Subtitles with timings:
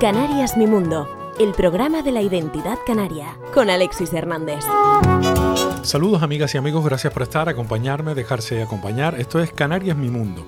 [0.00, 1.08] Canarias Mi Mundo,
[1.38, 4.64] el programa de la identidad canaria, con Alexis Hernández.
[5.82, 9.20] Saludos amigas y amigos, gracias por estar, acompañarme, dejarse acompañar.
[9.20, 10.44] Esto es Canarias Mi Mundo.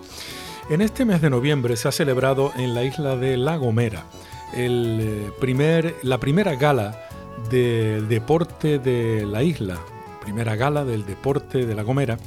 [0.71, 4.05] En este mes de noviembre se ha celebrado en la isla de La Gomera
[4.53, 7.09] el eh, primer, la primera gala
[7.51, 9.79] del deporte de la isla,
[10.23, 12.19] primera gala del deporte de La Gomera,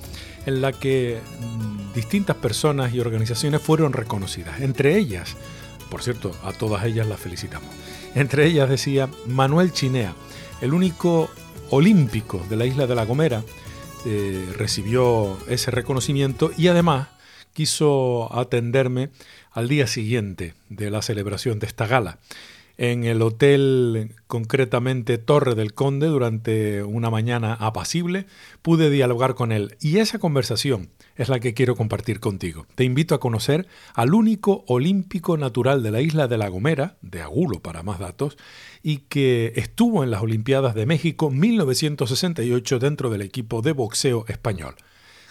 [0.46, 4.62] en la que mm, distintas personas y organizaciones fueron reconocidas.
[4.62, 5.36] Entre ellas,
[5.90, 7.70] por cierto, a todas ellas las felicitamos.
[8.16, 10.14] Entre ellas decía Manuel Chinea,
[10.62, 11.30] el único
[11.70, 13.44] olímpico de la isla de La Gomera,
[14.06, 17.08] eh, recibió ese reconocimiento y además
[17.54, 19.10] quiso atenderme
[19.52, 22.20] al día siguiente de la celebración de esta gala
[22.78, 28.26] en el hotel concretamente Torre del Conde durante una mañana apacible,
[28.62, 32.68] pude dialogar con él y esa conversación es la que quiero compartir contigo.
[32.76, 37.22] Te invito a conocer al único olímpico natural de la isla de La Gomera, de
[37.22, 38.38] Agulo para más datos,
[38.84, 44.76] y que estuvo en las Olimpiadas de México 1968 dentro del equipo de boxeo español.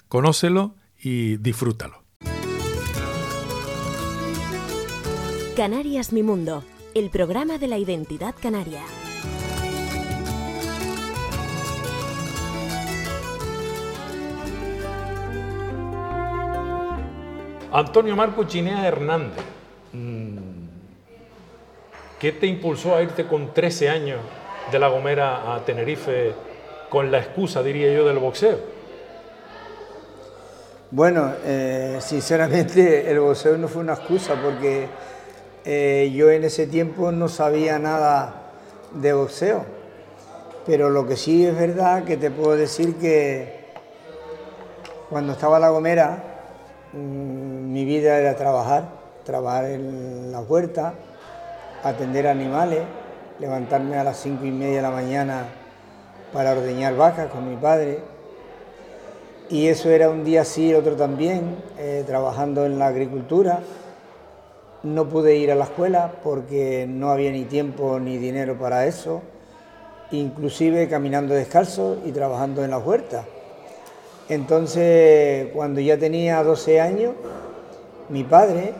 [0.08, 2.02] Conócelo y disfrútalo.
[5.56, 8.80] Canarias Mi Mundo el programa de la identidad canaria.
[17.72, 19.42] Antonio Marco Chinea Hernández,
[19.92, 20.38] mm,
[22.20, 24.20] ¿qué te impulsó a irte con 13 años
[24.70, 26.32] de La Gomera a Tenerife
[26.88, 28.58] con la excusa, diría yo, del boxeo?
[30.92, 34.86] Bueno, eh, sinceramente el boxeo no fue una excusa porque
[35.66, 38.52] eh, yo en ese tiempo no sabía nada
[38.92, 39.64] de boxeo,
[40.66, 43.64] pero lo que sí es verdad que te puedo decir que
[45.08, 46.22] cuando estaba La Gomera,
[46.92, 48.88] mm, mi vida era trabajar,
[49.24, 50.94] trabajar en la huerta,
[51.82, 52.82] atender animales,
[53.38, 55.46] levantarme a las cinco y media de la mañana
[56.34, 58.00] para ordeñar vacas con mi padre.
[59.48, 63.60] Y eso era un día sí, otro también, eh, trabajando en la agricultura
[64.84, 69.22] no pude ir a la escuela porque no había ni tiempo ni dinero para eso,
[70.10, 73.24] inclusive caminando descalzo y trabajando en la huerta.
[74.28, 77.14] Entonces, cuando ya tenía 12 años,
[78.10, 78.74] mi padre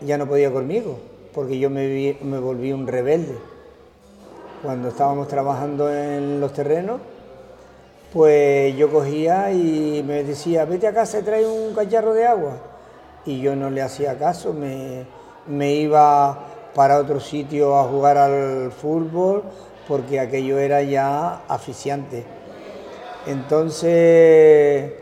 [0.00, 0.98] ya no podía conmigo,
[1.34, 3.34] porque yo me, volví un rebelde.
[4.62, 7.00] Cuando estábamos trabajando en los terrenos,
[8.12, 12.58] pues yo cogía y me decía, vete a casa y trae un cacharro de agua.
[13.24, 15.04] Y yo no le hacía caso, me,
[15.48, 16.38] me iba
[16.74, 19.42] para otro sitio a jugar al fútbol
[19.88, 22.24] porque aquello era ya aficiante.
[23.26, 24.92] Entonces,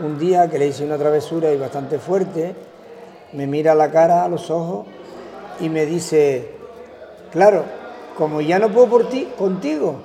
[0.00, 2.54] un día que le hice una travesura y bastante fuerte,
[3.32, 4.86] me mira a la cara, a los ojos
[5.60, 6.50] y me dice,
[7.30, 7.64] claro,
[8.16, 9.96] como ya no puedo por ti, contigo,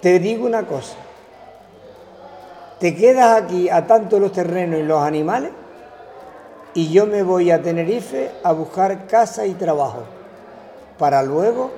[0.00, 0.96] te digo una cosa,
[2.78, 5.50] te quedas aquí a tanto los terrenos y los animales
[6.74, 10.02] y yo me voy a Tenerife a buscar casa y trabajo
[10.98, 11.70] para luego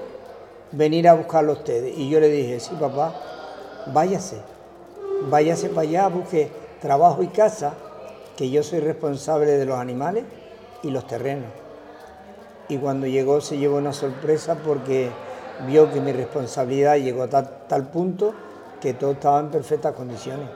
[0.73, 1.97] venir a buscarlo a ustedes.
[1.97, 3.15] Y yo le dije, sí, papá,
[3.93, 4.39] váyase,
[5.29, 7.75] váyase para allá, busque trabajo y casa,
[8.37, 10.25] que yo soy responsable de los animales
[10.83, 11.51] y los terrenos.
[12.69, 15.11] Y cuando llegó se llevó una sorpresa porque
[15.67, 18.35] vio que mi responsabilidad llegó a tal, punto
[18.81, 20.49] que todo estaba en perfectas condiciones.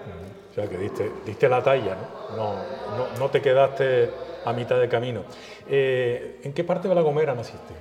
[0.50, 2.36] O sea, que diste, diste la talla, ¿no?
[2.36, 2.54] No,
[2.96, 4.10] no, no te quedaste
[4.44, 5.22] a mitad de camino.
[5.68, 7.74] Eh, ¿En qué parte de La Gomera naciste?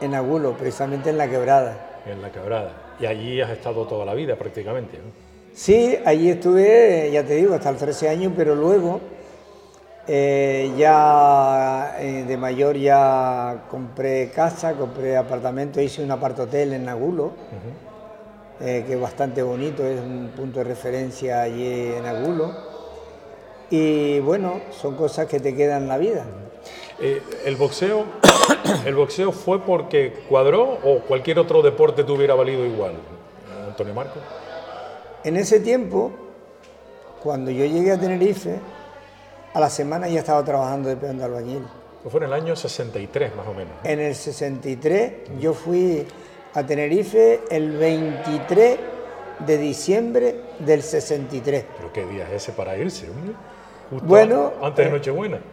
[0.00, 2.00] En Agulo, precisamente en La Quebrada.
[2.06, 2.72] En La Quebrada.
[3.00, 5.28] Y allí has estado toda la vida prácticamente, ¿no?
[5.52, 9.00] Sí, allí estuve, ya te digo, hasta los 13 años, pero luego
[10.06, 17.32] eh, ya eh, de mayor ya compré casa, compré apartamento, hice un apartotel en Agulo,
[18.60, 22.67] que es bastante bonito, es un punto de referencia allí en Agulo.
[23.70, 26.24] Y bueno, son cosas que te quedan en la vida.
[27.00, 28.04] Eh, ¿El boxeo
[28.86, 32.94] el boxeo fue porque cuadró o cualquier otro deporte te hubiera valido igual,
[33.66, 34.18] Antonio Marco?
[35.22, 36.10] En ese tiempo,
[37.22, 38.58] cuando yo llegué a Tenerife,
[39.54, 41.62] a la semana ya estaba trabajando de peón de albañil.
[42.08, 43.72] Fue en el año 63 más o menos.
[43.84, 46.06] En el 63 yo fui
[46.54, 48.78] a Tenerife el 23
[49.46, 51.64] de diciembre del 63.
[51.76, 53.34] ¿Pero qué día es ese para irse, hombre?
[53.90, 55.44] Bueno, antes de eh, Nochebuena.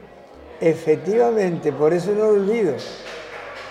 [0.59, 2.81] Efectivamente, por eso no lo olvido.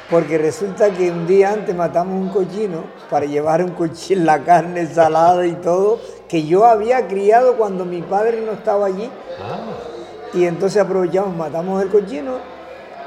[0.08, 4.86] porque resulta que un día antes matamos un cochino para llevar un cochino, la carne
[4.86, 9.10] salada y todo, que yo había criado cuando mi padre no estaba allí.
[9.38, 9.78] Ah,
[10.32, 12.40] Y entonces aprovechamos, matamos el cochino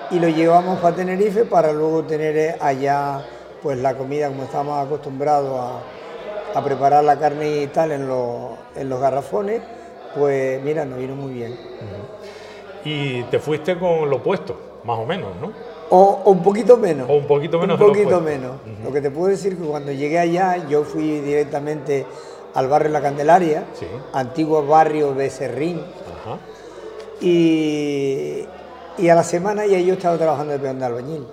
[0.09, 3.27] y lo llevamos para Tenerife para luego tener eh, allá
[3.61, 9.01] pues la comida como estamos acostumbrados a, a preparar la carne y tal en los
[9.01, 9.61] garrafones,
[10.17, 11.55] pues mira, nos vino muy bien.
[12.85, 15.51] y te fuiste con lo opuesto, más o menos, ¿no?
[15.89, 17.09] O, o un poquito menos.
[17.09, 18.23] O un poquito menos Un lo poquito opuesto.
[18.39, 18.83] menos.
[18.83, 22.05] Lo que te puedo decir es que cuando llegué allá, yo fui directamente
[22.53, 23.85] al barrio La Candelaria, Sí.
[24.13, 26.37] antiguo barrio Becerrín, Ajá.
[27.21, 28.45] y,
[28.97, 31.25] y a la semana ya yo estaba trabajando de peón de albañil.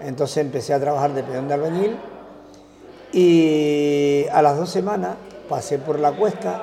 [0.00, 1.96] Entonces empecé a trabajar de peón de albañil
[3.12, 5.16] y a las dos semanas
[5.48, 6.62] pasé por la cuesta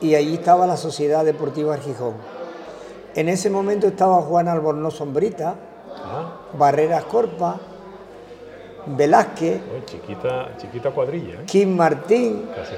[0.00, 2.14] y allí estaba la Sociedad Deportiva Gijón.
[3.14, 5.56] En ese momento estaba Juan Albornoz Sombrita,
[6.02, 7.60] Ah, Barreras Corpa,
[8.86, 11.44] Velázquez, chiquita, chiquita cuadrilla, ¿eh?
[11.46, 12.74] Kim Martín Casi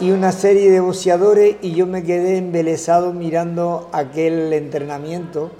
[0.00, 5.50] y una serie de boxeadores y yo me quedé embelesado mirando aquel entrenamiento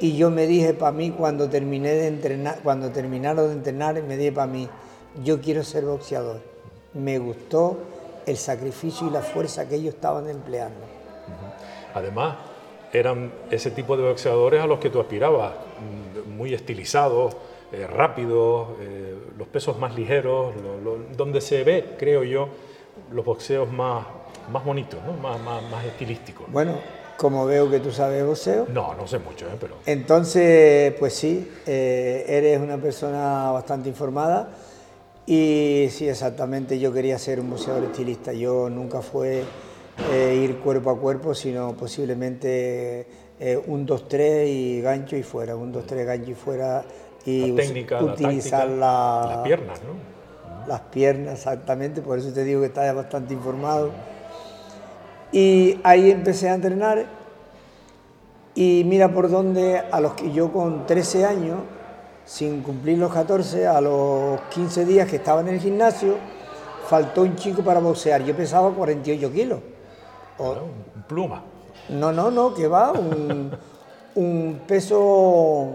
[0.00, 4.16] y yo me dije para mí cuando terminé de entrenar, cuando terminaron de entrenar, me
[4.16, 4.68] dije para mí,
[5.24, 6.40] yo quiero ser boxeador.
[6.94, 7.78] Me gustó
[8.28, 10.80] el sacrificio y la fuerza que ellos estaban empleando.
[11.94, 12.36] Además,
[12.92, 15.52] eran ese tipo de boxeadores a los que tú aspirabas,
[16.26, 17.36] mm, muy estilizados,
[17.72, 22.48] eh, rápidos, eh, los pesos más ligeros, lo- lo- donde se ve, creo yo,
[23.12, 24.06] los boxeos más,
[24.50, 25.12] más bonitos, ¿no?
[25.14, 26.46] más, más, más estilísticos.
[26.50, 26.72] Bueno,
[27.18, 29.56] como veo que tú sabes boxeo, No, no sé mucho, ¿eh?
[29.60, 34.48] pero Entonces, pues sí, eh, eres una persona bastante informada
[35.30, 38.32] y sí, exactamente, yo quería ser un boxeador estilista.
[38.32, 39.42] Yo nunca fue
[40.10, 43.06] eh, ir cuerpo a cuerpo, sino posiblemente
[43.38, 46.82] eh, un 2-3 y gancho y fuera, un 2-3 gancho y fuera
[47.26, 50.66] y la la utilizar táctica, la- las piernas, ¿no?
[50.66, 53.90] las piernas, exactamente, por eso te digo que estás bastante informado.
[55.30, 57.04] Y ahí empecé a entrenar
[58.54, 61.58] y mira por dónde a los que yo con 13 años,
[62.28, 66.16] sin cumplir los 14, a los 15 días que estaba en el gimnasio,
[66.86, 68.22] faltó un chico para boxear.
[68.22, 69.60] Yo pesaba 48 kilos.
[70.38, 70.56] O-
[71.08, 71.42] pluma.
[71.88, 73.50] no, no, no, que va, un,
[74.14, 75.70] un peso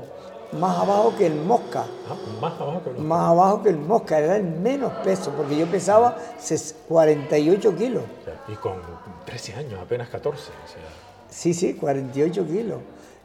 [0.53, 4.19] más abajo que el mosca Ah, más abajo que los más abajo que el mosca,
[4.19, 8.03] era el menos peso, porque yo pesaba ses- 48 kilos.
[8.47, 8.73] y con
[9.25, 10.39] 13 años, apenas 14.
[10.39, 10.81] O sea,
[11.29, 12.77] Sí, sí, 48 kilos.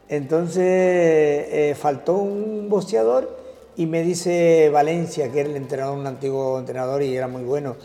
[0.08, 3.36] Entonces eh, faltó un boxeador
[3.76, 7.76] y me dice Valencia, que era el entrenador, un antiguo entrenador y era muy bueno.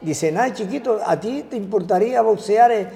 [0.00, 2.86] Dice, nada, chiquito, ¿a ti te importaría boxear eh,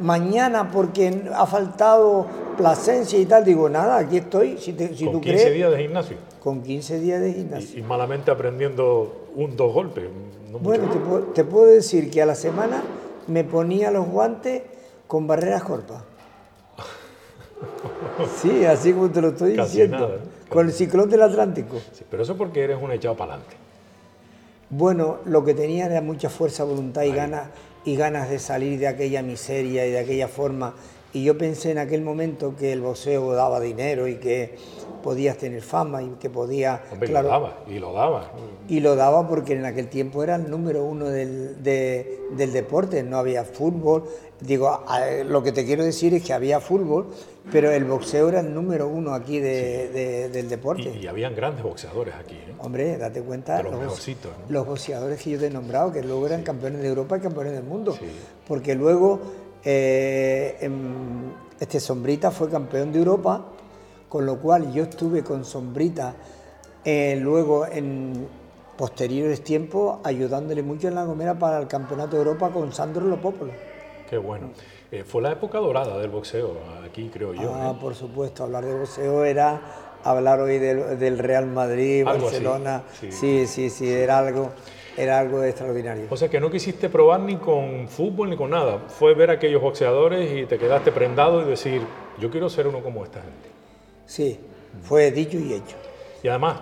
[0.00, 3.44] mañana porque ha faltado Plasencia y tal?
[3.44, 5.54] Digo, nada, aquí estoy, si, te- si con tú 15 crees.
[5.54, 6.16] días de gimnasio.
[6.40, 7.76] Con 15 días de gimnasio.
[7.76, 10.04] Y, y malamente aprendiendo un, dos golpes.
[10.52, 12.82] no Bueno, te puedo, te puedo decir que a la semana
[13.26, 14.62] me ponía los guantes
[15.08, 16.02] con barreras corpas.
[18.40, 19.98] Sí, así como te lo estoy Casi diciendo.
[19.98, 20.54] nada, ¿no?
[20.54, 21.76] Con el ciclón del Atlántico.
[21.92, 23.56] Sí, pero eso porque eres un echado para adelante.
[24.70, 27.48] Bueno, lo que tenía era mucha fuerza, voluntad y ganas,
[27.84, 30.74] y ganas de salir de aquella miseria y de aquella forma.
[31.14, 34.56] Y yo pensé en aquel momento que el boxeo daba dinero y que
[35.02, 36.80] podías tener fama y que podía...
[36.90, 38.30] Hombre, claro, lo daba, y lo daba.
[38.66, 43.02] Y lo daba porque en aquel tiempo era el número uno del, de- del deporte,
[43.02, 44.04] no había fútbol.
[44.42, 44.84] Digo,
[45.26, 47.06] lo que te quiero decir es que había fútbol,
[47.52, 50.92] pero el boxeo era el número uno aquí de- de- del deporte.
[51.00, 52.34] Y, y habían grandes boxeadores aquí.
[52.34, 52.52] ¿eh?
[52.58, 54.44] Hombre, date cuenta, De los mejorcitos, ¿no?
[54.52, 57.52] los boxeadores que yo te he nombrado, que luego eran campeones de Europa y campeones
[57.52, 57.92] del mundo.
[57.92, 58.06] Sí.
[58.48, 59.20] Porque luego
[59.64, 63.44] eh, em, este Sombrita fue campeón de Europa,
[64.08, 66.14] con lo cual yo estuve con Sombrita
[66.84, 68.26] eh, luego en
[68.76, 73.52] posteriores tiempos ayudándole mucho en La Gomera para el Campeonato de Europa con Sandro Lopopolo.
[74.12, 74.50] Qué bueno.
[74.90, 77.50] Eh, fue la época dorada del boxeo aquí, creo yo.
[77.54, 77.78] Ah, ¿eh?
[77.80, 79.58] por supuesto, hablar de boxeo era
[80.04, 82.82] hablar hoy del, del Real Madrid, Algo Barcelona.
[83.00, 83.10] sí.
[83.10, 84.50] sí, sí, sí, era algo,
[84.98, 86.08] era algo extraordinario.
[86.10, 88.80] O sea que no quisiste probar ni con fútbol ni con nada.
[88.86, 91.80] Fue ver a aquellos boxeadores y te quedaste prendado y decir,
[92.20, 93.48] yo quiero ser uno como esta gente.
[94.04, 94.38] Sí,
[94.82, 95.76] fue dicho y hecho.
[96.22, 96.60] Y además,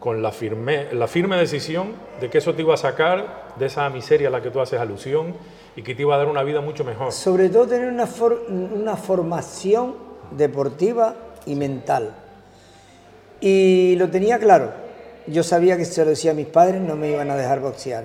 [0.00, 3.88] con la firme, la firme decisión de que eso te iba a sacar de esa
[3.90, 5.34] miseria a la que tú haces alusión
[5.76, 7.12] y que te iba a dar una vida mucho mejor.
[7.12, 9.94] Sobre todo tener una, for- una formación
[10.30, 11.14] deportiva
[11.46, 12.14] y mental.
[13.40, 14.72] Y lo tenía claro.
[15.26, 18.04] Yo sabía que se lo decía a mis padres no me iban a dejar boxear.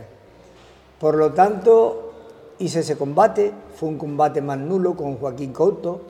[0.99, 2.13] Por lo tanto,
[2.59, 3.51] hice ese combate.
[3.75, 6.01] Fue un combate más nulo con Joaquín Couto.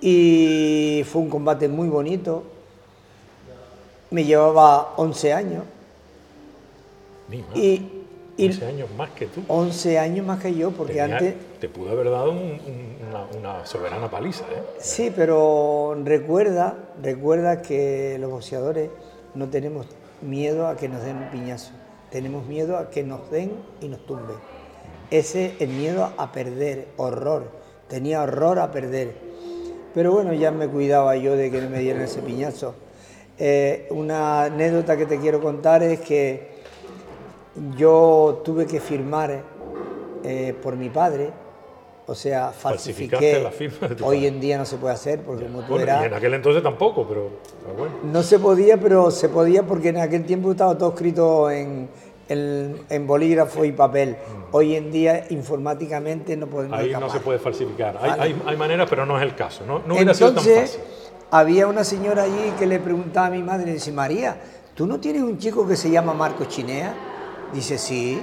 [0.00, 2.42] Y fue un combate muy bonito.
[4.10, 5.64] Me llevaba 11 años.
[7.54, 8.04] Y,
[8.36, 9.42] y 11 años más que tú.
[9.48, 11.34] 11 años más que yo, porque Tenía- antes...
[11.60, 14.62] Te pudo haber dado un- un- una, una soberana paliza, ¿eh?
[14.78, 18.90] Sí, pero recuerda, recuerda que los boxeadores
[19.34, 19.86] no tenemos
[20.22, 21.72] miedo a que nos den un piñazo.
[22.10, 24.36] Tenemos miedo a que nos den y nos tumben.
[25.10, 27.50] Ese es el miedo a perder, horror.
[27.88, 29.14] Tenía horror a perder.
[29.94, 32.74] Pero bueno, ya me cuidaba yo de que no me dieran ese piñazo.
[33.38, 36.56] Eh, una anécdota que te quiero contar es que
[37.76, 39.42] yo tuve que firmar
[40.24, 41.30] eh, por mi padre,
[42.06, 43.40] o sea, falsifiqué.
[43.42, 44.28] la firma de tu Hoy padre.
[44.28, 46.62] en día no se puede hacer, porque como tú Bueno, verás, y en aquel entonces
[46.62, 47.28] tampoco, pero,
[47.62, 47.94] pero bueno.
[48.04, 51.88] no se podía, pero se podía porque en aquel tiempo estaba todo escrito en,
[52.28, 54.16] en- en bolígrafo y papel.
[54.52, 56.80] Hoy en día, informáticamente, no podemos Mm.
[56.80, 57.10] Ahí no escapar.
[57.18, 57.98] se puede falsificar.
[58.00, 58.22] Hay, Vale.
[58.22, 59.64] hay, hay maneras, pero no es el caso.
[59.66, 61.05] No, no hubiera sido tan Entonces, fácil.
[61.30, 64.36] Había una señora allí que le preguntaba a mi madre, dice, María,
[64.74, 66.94] ¿tú no tienes un chico que se llama Marco Chinea?
[67.52, 68.22] Dice, sí.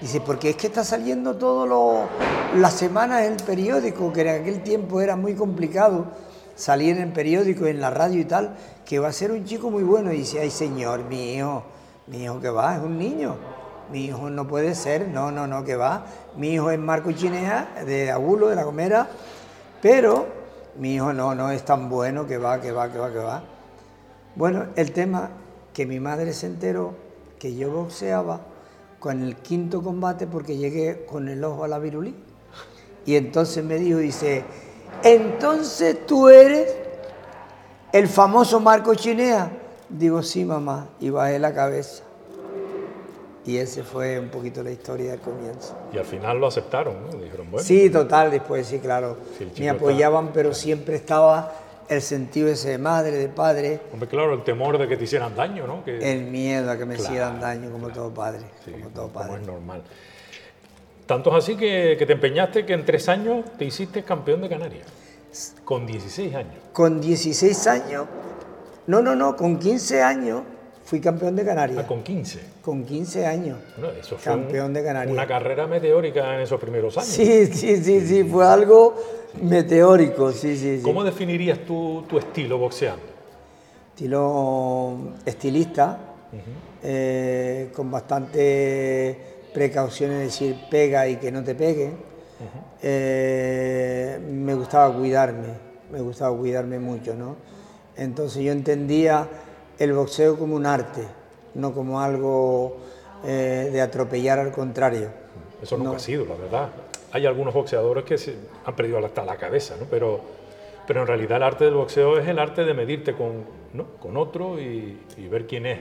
[0.00, 2.08] Dice, porque es que está saliendo todas
[2.56, 6.06] las semanas el periódico, que en aquel tiempo era muy complicado
[6.54, 9.70] salir en el periódico, en la radio y tal, que va a ser un chico
[9.70, 10.12] muy bueno.
[10.12, 11.62] Y dice, ay señor, mi hijo,
[12.08, 13.36] mi hijo que va, es un niño.
[13.92, 16.06] Mi hijo no puede ser, no, no, no, que va.
[16.36, 19.08] Mi hijo es Marco Chinea, de Agulo, de La Gomera,
[19.80, 20.41] pero
[20.76, 23.42] mi hijo no, no es tan bueno que va, que va, que va, que va.
[24.34, 25.30] Bueno, el tema
[25.72, 26.94] que mi madre se enteró
[27.38, 28.40] que yo boxeaba
[28.98, 32.14] con el quinto combate porque llegué con el ojo a la virulí.
[33.04, 34.44] Y entonces me dijo, dice,
[35.02, 36.74] entonces tú eres
[37.92, 39.50] el famoso Marco Chinea.
[39.88, 42.04] Digo, sí, mamá, y bajé la cabeza.
[43.44, 45.76] Y ese fue un poquito la historia del comienzo.
[45.92, 47.18] Y al final lo aceptaron, ¿no?
[47.18, 49.16] Dijeron, bueno, Sí, total, después sí, claro.
[49.36, 51.52] Sí, me está- apoyaban, pero siempre estaba
[51.88, 55.34] el sentido ese de madre, de padre, hombre, claro, el temor de que te hicieran
[55.34, 55.84] daño, ¿no?
[55.84, 58.42] Que, el miedo a que me Claro, hicieran daño, como todo padre.
[58.64, 59.40] sí, como todo como padre.
[59.42, 59.82] es normal.
[61.06, 64.48] Tanto es así que, que te empeñaste que en tres años te hiciste campeón de
[64.48, 64.86] Canarias.
[65.64, 66.54] Con 16 años.
[66.72, 68.06] Con 16 años,
[68.86, 70.42] no, no, no, con 15 años
[70.92, 71.78] fui campeón de Canarias.
[71.82, 72.38] Ah, con 15.
[72.60, 73.56] Con 15 años.
[73.78, 75.14] Bueno, eso fue un- Campeón de Canarias.
[75.14, 77.08] una carrera meteórica en esos primeros años.
[77.08, 78.94] Sí, sí, sí, sí, fue algo
[79.40, 80.82] meteórico, sí, sí, sí.
[80.82, 83.02] ¿Cómo definirías tú tu estilo boxeando?
[83.94, 85.98] estilo estilista,
[86.82, 89.16] eh, con bastante
[89.54, 91.90] precaución, es decir, pega y que no te pegue.
[92.82, 95.54] Eh, me gustaba cuidarme,
[95.90, 97.36] me gustaba cuidarme mucho, ¿no?
[97.96, 99.26] Entonces yo entendía
[99.82, 101.02] el boxeo como un arte,
[101.54, 102.76] no como algo
[103.24, 105.08] eh, de atropellar al contrario.
[105.62, 105.96] Eso nunca No.
[105.96, 106.68] ha sido, la verdad.
[107.12, 108.34] Hay algunos boxeadores que se
[108.64, 109.86] han perdido hasta la cabeza, ¿no?
[109.90, 110.20] Pero,
[110.86, 113.84] pero en realidad el arte del boxeo es el arte de medirte con, ¿no?
[114.00, 115.78] con otro y, y ver quién es.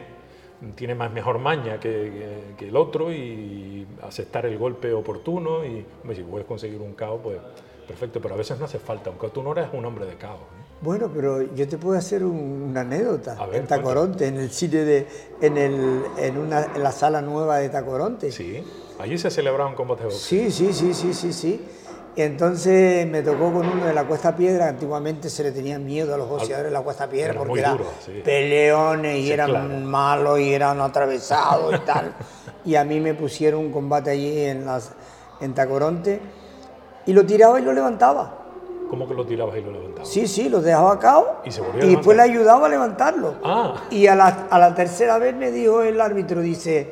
[0.75, 5.65] Tiene más mejor maña que, que- que el otro y aceptar el golpe oportuno.
[5.65, 7.39] Y hombre, si puedes conseguir un caos, pues
[7.87, 8.21] perfecto.
[8.21, 10.39] Pero a veces no hace falta, aunque tú no eres un hombre de caos.
[10.81, 10.85] ¿No?
[10.87, 13.35] Bueno, pero yo te puedo hacer un- una anécdota.
[13.39, 15.07] A ver, en Tacoronte, en el cine de,
[15.41, 18.31] en, el, en, una, en la sala nueva de Tacoronte.
[18.31, 18.63] Sí,
[18.99, 20.49] allí se celebraban combates de boxeo.
[20.49, 21.65] sí, sí, sí, sí, sí, sí.
[22.13, 24.67] Entonces me tocó con uno de la Cuesta Piedra.
[24.67, 27.77] Antiguamente se le tenía miedo a los boxeadores de la Cuesta Piedra Era porque eran
[28.05, 28.21] sí.
[28.23, 29.69] peleones y Sí, eran claro.
[29.69, 32.13] malos y eran atravesados y tal.
[32.65, 34.91] Y a mí me pusieron un combate allí en, las,
[35.39, 36.19] en Tacoronte
[37.05, 38.39] y lo tiraba y lo levantaba.
[38.91, 40.09] ¿Cómo que lo tirabas y lo levantabas?
[40.09, 43.35] Sí, sí, los dejaba cao Y se volvía a y después le ayudaba a levantarlo.
[43.41, 43.83] Ah.
[43.89, 46.91] Y a la, a la tercera vez me dijo el árbitro, dice,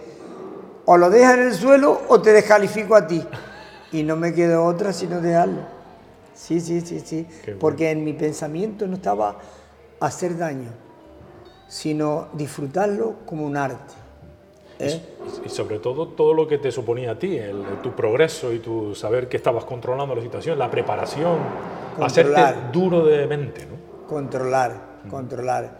[0.85, 3.21] o lo dejas en el suelo o te descalifico a ti.
[3.91, 5.61] Y no me quedó otra sino dejarlo.
[6.33, 7.27] Sí, sí, sí, sí.
[7.43, 7.59] Bueno.
[7.59, 9.39] Porque en mi pensamiento no estaba
[9.99, 10.69] hacer daño,
[11.67, 13.95] sino disfrutarlo como un arte.
[14.79, 15.01] ¿Eh?
[15.45, 18.95] Y, sobre todo todo lo que te suponía a ti, el- tu progreso y tu
[18.95, 21.37] saber que estabas controlando la situación, la preparación,
[22.01, 22.71] hacerte Controlar.
[22.71, 24.07] duro de mente, ¿no?
[24.07, 25.77] Controlar, controlar.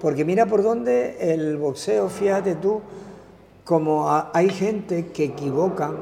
[0.00, 2.80] Porque mira por dónde el boxeo, fíjate tú,
[3.64, 5.96] como ha- hay gente que equivocan,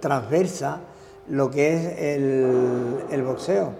[0.00, 0.80] transversa,
[1.28, 3.70] lo que es el, el boxeo.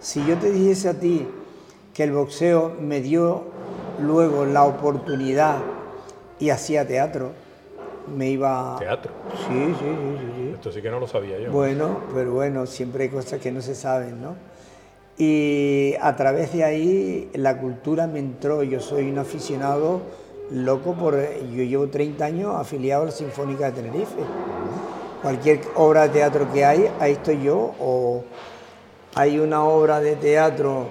[0.00, 1.26] Si yo te dijese a ti
[1.94, 3.44] que el boxeo me dio
[4.00, 5.58] luego la oportunidad
[6.38, 7.32] y hacía teatro,
[8.14, 8.76] me iba...
[8.78, 9.12] Teatro.
[9.48, 10.50] Sí, sí, sí, sí, sí.
[10.54, 11.50] Esto sí que no lo sabía yo.
[11.50, 14.34] Bueno, pero bueno, siempre hay cosas que no se saben, ¿no?
[15.18, 18.62] Y a través de ahí la cultura me entró.
[18.62, 20.02] Yo soy un aficionado
[20.50, 21.14] loco por...
[21.14, 24.20] Yo llevo 30 años afiliado a la Sinfónica de Tenerife.
[25.22, 27.72] Cualquier obra de teatro que hay, ahí estoy yo.
[27.80, 28.24] O
[29.14, 30.86] hay una obra de teatro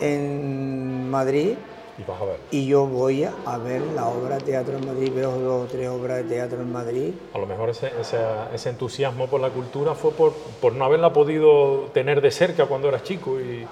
[0.00, 1.54] en Madrid
[1.96, 2.36] Y vas a ver.
[2.50, 5.88] Y yo voy a ver la obra de teatro en Madrid, veo dos o tres
[5.88, 7.12] obras de teatro en Madrid.
[7.32, 8.18] A lo mejor ese, ese,
[8.52, 12.88] ese entusiasmo por la cultura fue por, por, no haberla podido tener de cerca cuando
[12.88, 13.64] eras chico y,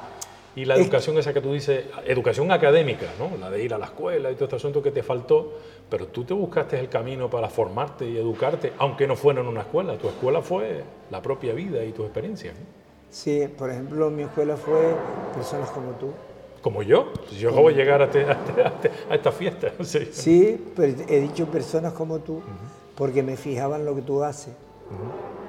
[0.55, 3.37] y la educación esa que tú dices, educación académica, ¿no?
[3.39, 5.55] la de ir a la escuela y todo este asunto que te faltó,
[5.89, 9.63] pero tú te buscaste el camino para formarte y educarte, aunque no fuera en una
[9.63, 9.97] escuela.
[9.97, 12.55] Tu escuela fue la propia vida y tus experiencias.
[13.09, 14.95] Sí, por ejemplo, mi escuela fue
[15.35, 16.13] personas como tú.
[16.63, 19.73] Como yo, yo acabo de llegar a, esta fiesta.
[19.83, 20.73] Sí.
[20.77, 22.41] pero he dicho personas como tú,
[22.95, 24.55] porque me fijaban lo que tú haces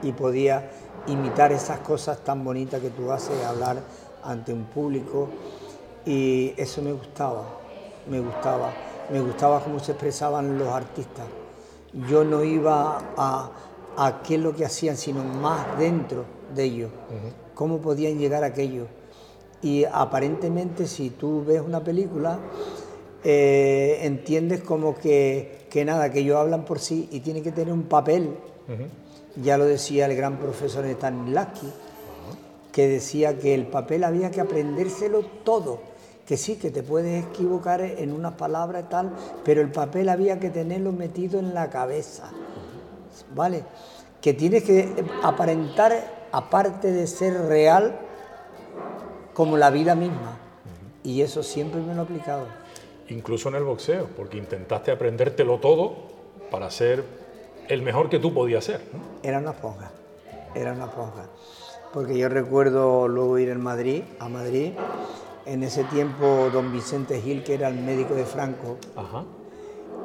[0.02, 0.72] y podía
[1.08, 3.78] imitar esas cosas tan bonitas que tú haces, hablar
[4.24, 5.30] ante un público
[6.06, 7.44] y eso me gustaba,
[8.10, 8.74] me gustaba,
[9.12, 11.26] me gustaba cómo se expresaban los artistas.
[12.10, 13.52] Yo no iba a,
[13.98, 16.92] a qué es lo que hacían, sino más dentro de ellos,
[17.54, 18.88] cómo podían llegar a aquello.
[19.64, 22.40] Y aparentemente si tú ves una película,
[23.24, 27.74] eh, entiendes como que, que, nada, que ellos hablan por sí y tienen que tener
[27.74, 28.36] un papel.
[29.42, 31.68] Ya lo decía el gran profesor Stanislavski,
[32.72, 35.80] que decía que el papel había que aprendérselo todo,
[36.28, 39.12] que sí, que te puedes equivocar en unas palabras y tal,
[39.46, 42.30] pero el papel había que tenerlo metido en la cabeza,
[43.34, 43.64] ¿vale?
[44.22, 44.94] Que tienes que
[45.24, 48.00] aparentar, aparte de ser real,
[49.34, 50.38] como la vida misma.
[51.04, 52.48] Y eso siempre me lo he aplicado.
[53.10, 55.94] Incluso en el boxeo, porque intentaste aprendértelo todo
[56.50, 57.04] para ser
[57.68, 58.82] el mejor que tú podías ser.
[59.22, 59.92] Era una esponja,
[60.56, 61.26] era una esponja
[61.94, 64.72] porque yo recuerdo luego ir en Madrid, a Madrid,
[65.46, 68.78] en ese tiempo don Vicente Gil, que era el médico de Franco,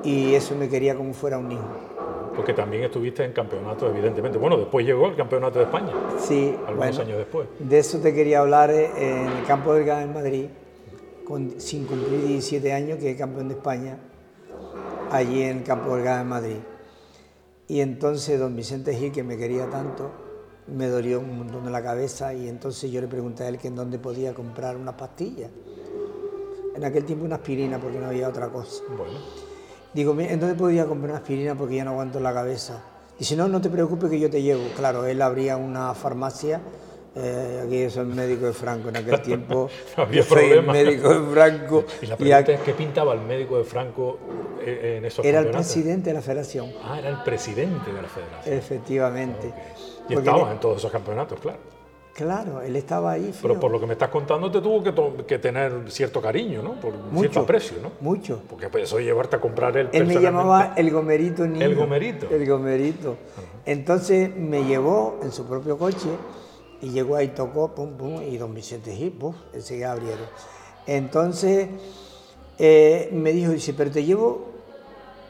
[0.05, 1.88] y eso me quería como fuera un hijo.
[2.35, 4.39] Porque también estuviste en campeonatos, evidentemente.
[4.39, 5.93] Bueno, después llegó el campeonato de España.
[6.19, 7.49] Sí, algunos años después.
[7.59, 10.47] De eso te quería hablar eh, en el campo del en Madrid,
[11.25, 13.99] con, sin cumplir 17 años, que es campeón de España,
[15.11, 16.59] allí en el campo del en Madrid.
[17.67, 20.11] Y entonces don Vicente Gil, que me quería tanto,
[20.69, 23.69] me dolió un montón de la cabeza y entonces yo le pregunté a él que
[23.69, 25.51] en dónde podía comprar unas pastillas.
[26.75, 28.85] En aquel tiempo una aspirina porque no había otra cosa.
[28.97, 29.48] Bueno.
[29.95, 32.83] Digo, ¿en dónde podía comprar una aspirina porque ya no aguanto la cabeza?
[33.19, 34.63] Dice, no, no te preocupes que yo te llevo.
[34.77, 36.61] Claro, él abría una farmacia,
[37.17, 41.35] eh, aquí es el médico de Franco, en aquel tiempo no había yo médico de
[41.35, 41.85] Franco.
[42.01, 44.19] Y la pregunta es, ¿qué pintaba el médico de Franco
[44.65, 46.73] en esos Era el presidente de la federación.
[46.85, 48.57] Ah, era el presidente de la federación.
[48.57, 49.53] Efectivamente.
[50.09, 51.59] Y estaba en todos esos campeonatos, claro.
[52.19, 53.33] Claro, él estaba ahí.
[53.41, 56.73] Pero por lo que me estás contando, te tuvo que, que tener cierto cariño, ¿no?
[56.81, 57.93] Por cierto aprecio, ¿no?
[58.01, 58.43] Mucho.
[58.51, 61.65] Porque pues, eso llevarte a comprar el Él me llamaba el gomerito niño.
[61.65, 62.29] El gomerito.
[62.29, 63.17] El gomerito.
[63.65, 66.09] Entonces me llevó en su propio coche
[66.83, 70.27] y llegó ahí, tocó, pum, pum, y don Vicente Gil, pum, enseguida abrieron.
[70.89, 71.69] Entonces
[72.59, 74.49] eh, me dijo, dice, pero te llevo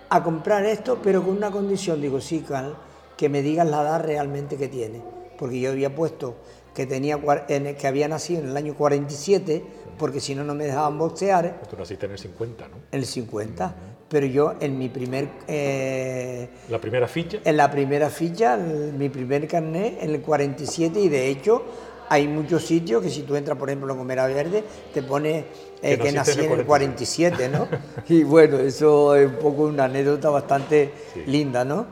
[0.09, 2.01] a comprar esto, pero con una condición.
[2.01, 2.75] Digo, sí, Carl
[3.19, 5.03] que me digas la edad realmente que tiene,
[5.39, 6.37] porque yo había puesto
[6.75, 9.65] que, tenía, que había nacido en el año 47,
[9.99, 11.61] porque si no, no me dejaban boxear.
[11.69, 12.77] Tú naciste en el 50, ¿no?
[12.93, 13.75] En el 50,
[14.09, 15.29] pero yo en mi primer...
[15.47, 17.39] Eh, ¿La primera ficha?
[17.45, 21.65] En la primera ficha, mi primer carnet, en el 47, y de hecho
[22.09, 25.45] hay muchos sitios que si tú entras, por ejemplo, en Gomera Verde, te pone
[25.83, 27.69] eh, que, nací en el 47, ¿no?
[28.09, 30.93] y bueno, eso es un poco una anécdota bastante
[31.27, 31.87] linda, ¿no?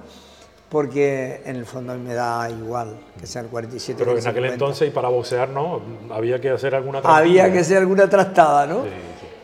[0.69, 3.99] Porque en el fondo me da igual que sea el 47.
[3.99, 7.19] Pero en aquel entonces y para boxear no, había que hacer alguna trastada.
[7.19, 8.85] Había que hacer alguna trastada, ¿no?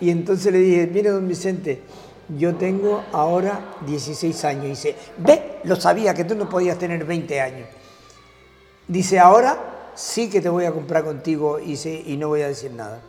[0.01, 1.83] Y entonces le dije, mire don Vicente,
[2.37, 4.65] yo tengo ahora 16 años.
[4.65, 7.69] Y dice, ve, lo sabía que tú no podías tener 20 años.
[8.89, 12.73] Dice, ahora sí que te voy a comprar contigo y, y no voy a decir
[12.73, 13.01] nada.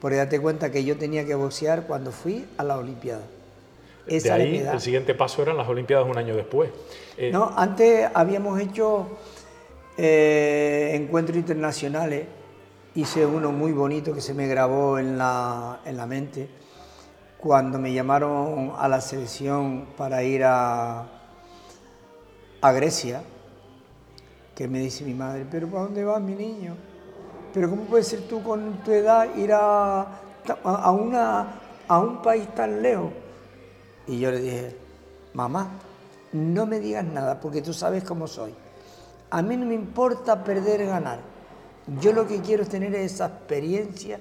[0.00, 3.22] Porque date cuenta que yo tenía que boxear cuando fui a la Olimpiada
[4.08, 6.70] de ahí el siguiente paso eran las Olimpiadas un año después.
[7.16, 9.06] Eh, no, antes habíamos hecho
[9.96, 12.26] eh, encuentros internacionales,
[12.94, 16.48] hice uno muy bonito que se me grabó en la, en la mente,
[17.38, 21.06] cuando me llamaron a la selección para ir a,
[22.60, 23.22] a Grecia,
[24.54, 26.74] que me dice mi madre, pero ¿para dónde vas mi niño?
[27.54, 30.00] Pero ¿cómo puedes ser tú con tu edad ir a,
[30.64, 33.12] a, una, a un país tan lejos?
[34.08, 34.76] Y yo le dije,
[35.34, 35.70] mamá,
[36.32, 38.54] no me digas nada porque tú sabes cómo soy.
[39.30, 41.20] A mí no me importa perder, ganar.
[42.00, 44.18] Yo lo que quiero es tener esa experiencia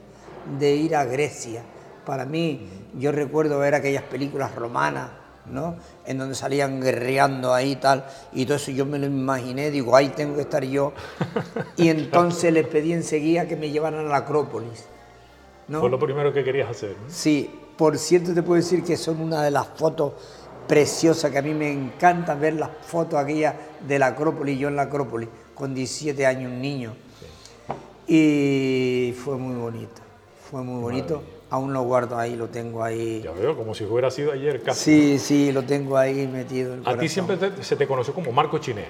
[0.59, 1.63] de ir a Grecia.
[2.05, 5.09] Para mí, yo recuerdo ver aquellas películas romanas,
[5.45, 5.75] ¿no?
[6.05, 9.95] En donde salían guerreando ahí y tal, y todo eso yo me lo imaginé, digo,
[9.95, 10.93] ahí tengo que estar yo.
[11.77, 14.85] Y entonces les pedí enseguida que me llevaran a la Acrópolis.
[15.67, 15.79] ¿no?
[15.79, 16.91] Fue lo primero que querías hacer.
[16.91, 17.09] ¿no?
[17.09, 20.13] Sí, por cierto te puedo decir que son una de las fotos
[20.67, 23.53] preciosas que a mí me encanta ver las fotos aquellas
[23.87, 26.93] de la Acrópolis, yo en la Acrópolis, con 17 años, un niño.
[28.07, 30.01] Y fue muy bonito,
[30.49, 31.23] fue muy bonito.
[31.49, 33.21] Aún lo guardo ahí, lo tengo ahí.
[33.23, 35.17] Ya veo, como si hubiera sido ayer casi.
[35.17, 36.73] Sí, sí, lo tengo ahí metido.
[36.73, 38.89] en el A ti siempre te- se te conoció como Marco Chinea.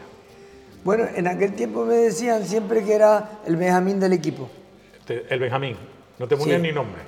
[0.84, 4.50] Bueno, en aquel tiempo me decían siempre que era el Benjamín del equipo.
[5.08, 5.78] El Benjamín.
[6.18, 6.68] No te ponían Sí.
[6.68, 7.02] ni nombre.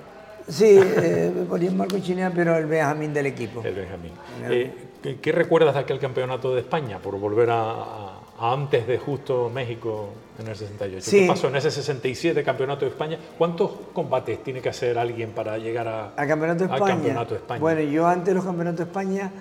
[0.50, 3.62] Sí, eh, ponían Marco Chinea, pero el Benjamín del equipo.
[3.64, 4.12] El Benjamín.
[4.50, 6.98] Eh, ¿qué, qué recuerdas de aquel campeonato de España?
[7.00, 10.10] Por volver a, a- a antes de justo México
[10.40, 11.02] en el 68.
[11.02, 11.20] Sí.
[11.22, 13.20] ¿Qué pasó en ese 67 campeonato de España?
[13.38, 16.94] ¿Cuántos combates tiene que hacer alguien para llegar a, Al Campeonato de España.
[16.96, 17.60] Campeonato de España?
[17.60, 19.32] Bueno, yo antes de los Campeonatos de España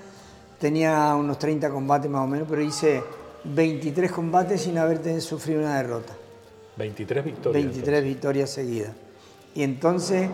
[0.59, 3.03] tenía unos 30 combates más o menos, pero hice
[3.45, 6.13] 23 combates sin haber sufrido una derrota.
[6.77, 7.65] 23 victorias.
[7.65, 8.91] 23 victorias seguidas.
[9.55, 10.29] Y entonces,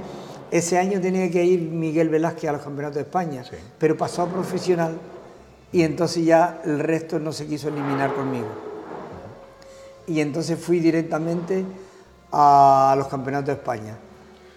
[0.57, 3.57] ese año tenía que ir Miguel Velázquez a los Campeonatos de España, Sí.
[3.77, 4.97] pero pasó a profesional
[5.73, 8.47] y entonces ya el resto no se quiso eliminar conmigo.
[10.07, 11.65] Y entonces fui directamente
[12.31, 13.97] a los Campeonatos de España,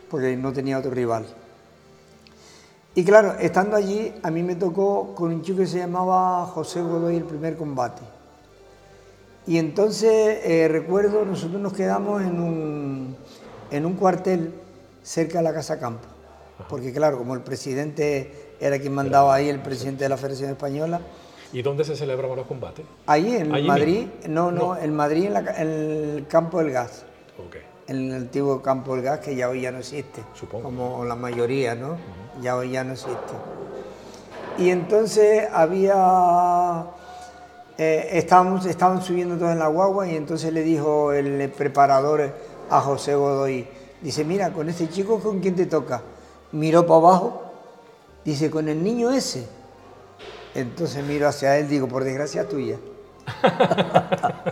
[0.08, 1.26] porque no tenía otro rival.
[2.94, 6.80] Y claro, estando allí, a mí me tocó con un chico que se llamaba José
[6.80, 8.04] Godoy el primer combate.
[9.48, 13.16] Y entonces eh, recuerdo, nosotros nos quedamos en un,
[13.72, 14.54] en un cuartel
[15.08, 16.06] cerca de la Casa Campo.
[16.68, 21.00] Porque claro, como el presidente era quien mandaba ahí, el presidente de la Federación Española,
[21.54, 22.86] ¿Y dónde se celebraban los combates?
[23.06, 27.06] ahí en Allí Madrid, no, no, en Madrid en, la en el campo del gas,
[27.48, 27.56] Ok.
[27.88, 30.64] en el antiguo campo del gas que ya hoy ya no existe, Supongo.
[30.64, 31.96] como la mayoría, ¿no?
[32.42, 33.34] Ya hoy ya no existe.
[34.58, 36.84] Y entonces había,
[37.78, 42.30] eh, estábamos, estaban subiendo todos en la guagua y entonces le dijo el preparador
[42.70, 43.68] a José Godoy,
[44.02, 46.02] dice, mira, con este chico, ¿con quién te toca?
[46.52, 47.42] Miró para abajo,
[48.24, 49.48] dice, con el niño ese.
[50.56, 52.78] Entonces miro hacia él, digo, por desgracia tuya.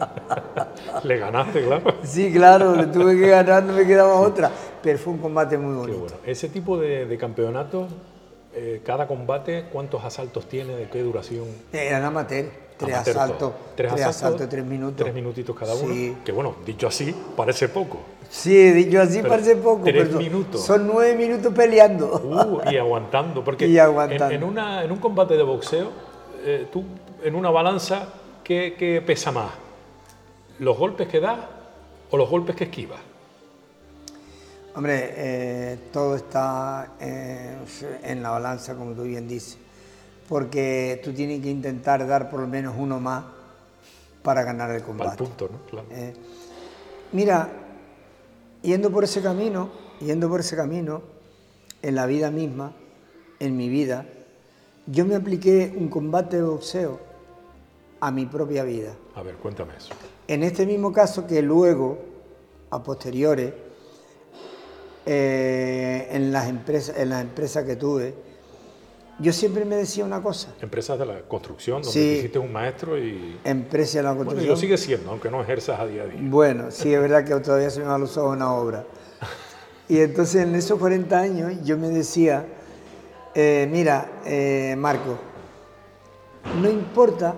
[1.03, 1.95] Le ganaste, claro.
[2.03, 4.51] Sí, claro, le tuve que ganar, no me quedaba otra.
[4.81, 5.99] Pero fue un combate muy Qué bonito.
[5.99, 6.15] bueno.
[6.25, 7.89] Ese tipo de, de campeonatos,
[8.53, 10.75] eh, cada combate, ¿cuántos asaltos tiene?
[10.75, 11.45] ¿De qué duración?
[11.71, 12.45] Eran amateur,
[12.77, 13.53] tres Amateur asaltos, todo.
[13.75, 14.97] tres, asaltos, tres minutos.
[14.97, 15.93] Tres minutitos cada uno.
[15.93, 16.17] Sí.
[16.25, 17.99] Que bueno, dicho así, parece poco.
[18.29, 20.61] Sí, dicho así parece poco, tres pero son- minutos.
[20.65, 22.61] son nueve minutos peleando.
[22.65, 23.43] Uh, y aguantando.
[23.43, 24.25] Porque Y aguantando.
[24.27, 25.89] En, en una, en un combate de boxeo,
[26.43, 26.83] eh, tú
[27.23, 28.07] en una balanza,
[28.43, 29.51] ¿qué, qué pesa más?
[30.59, 31.39] ¿Los golpes que das
[32.11, 32.99] o los golpes que esquivas?
[34.75, 37.55] Hombre, eh, todo está eh,
[38.03, 39.57] en la balanza, como tú bien dices,
[40.27, 43.23] porque tú tienes que intentar dar por lo menos uno más
[44.21, 45.17] para ganar el Para el combate.
[45.17, 45.59] punto, ¿no?
[45.69, 45.87] Claro.
[47.13, 47.49] Mira,
[48.65, 49.69] yendo por ese camino,
[50.01, 51.01] yendo por ese camino,
[51.81, 52.73] en la vida misma,
[53.39, 54.05] en mi vida,
[54.87, 56.99] yo me apliqué un combate de boxeo
[57.99, 58.93] a mi propia vida.
[59.15, 59.93] A ver, cuéntame eso.
[60.27, 61.99] En este mismo caso que luego,
[62.71, 63.53] a posteriores,
[65.05, 68.15] eh, en, las empresas, en las empresas que tuve,
[69.19, 71.99] yo siempre me decía una cosa, Empresas de la construcción, donde Sí.
[71.99, 73.39] te hiciste un maestro y...
[73.43, 74.49] empresa de la Bueno, y construcción.
[74.55, 76.19] lo sigue siendo, aunque no ejerzas a día a día.
[76.21, 78.85] Bueno, sí, es verdad que todavía se me van los ojos una obra.
[79.87, 82.45] Y entonces en esos 40 años yo me decía,
[83.35, 85.17] eh, mira, eh, Marco,
[86.59, 87.35] no importa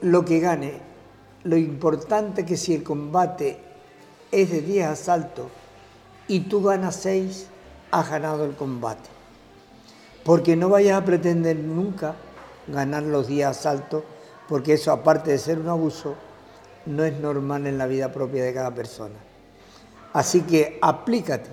[0.00, 0.80] lo que gane,
[1.44, 3.58] lo importante que si el combate
[4.32, 5.46] es de 10 asaltos
[6.28, 7.48] y tú ganas 6,
[7.90, 9.08] has ganado el combate.
[10.24, 12.14] Porque no vayas a pretender nunca
[12.66, 14.02] ganar los 10 asaltos,
[14.48, 16.14] porque eso, aparte de ser un abuso,
[16.86, 19.14] no es normal en la vida propia de cada persona.
[20.12, 21.50] Así que aplícate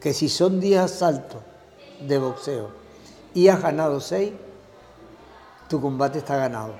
[0.00, 1.40] que si son 10 asaltos
[2.00, 2.70] de boxeo
[3.34, 4.32] y has ganado 6,
[5.68, 6.74] tu combate está ganado.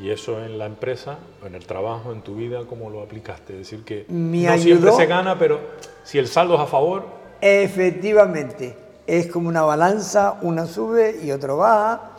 [0.00, 3.54] Y eso en la empresa, en el trabajo, en tu vida, ¿cómo lo aplicaste?
[3.54, 5.58] Es decir, que Me no siempre ayudó- se gana, pero
[6.04, 7.06] si el saldo es a favor,
[7.40, 12.12] Efectivamente, es como una balanza, una sube y otro baja.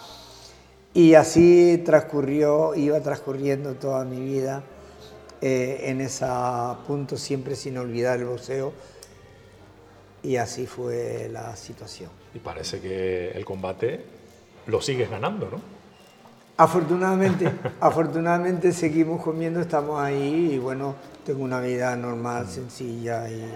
[0.94, 4.64] Y así transcurrió, iba transcurriendo toda mi vida
[5.42, 6.26] eh, en ese
[6.88, 8.74] punto, siempre sin olvidar el boxeo.
[10.24, 12.10] Y así fue la situación.
[12.34, 14.04] y parece que el combate
[14.66, 15.78] lo sigues ganando, ¿no?
[16.58, 23.52] Afortunadamente, afortunadamente seguimos comiendo, estamos ahí y bueno, tengo una vida normal, sencilla y eh,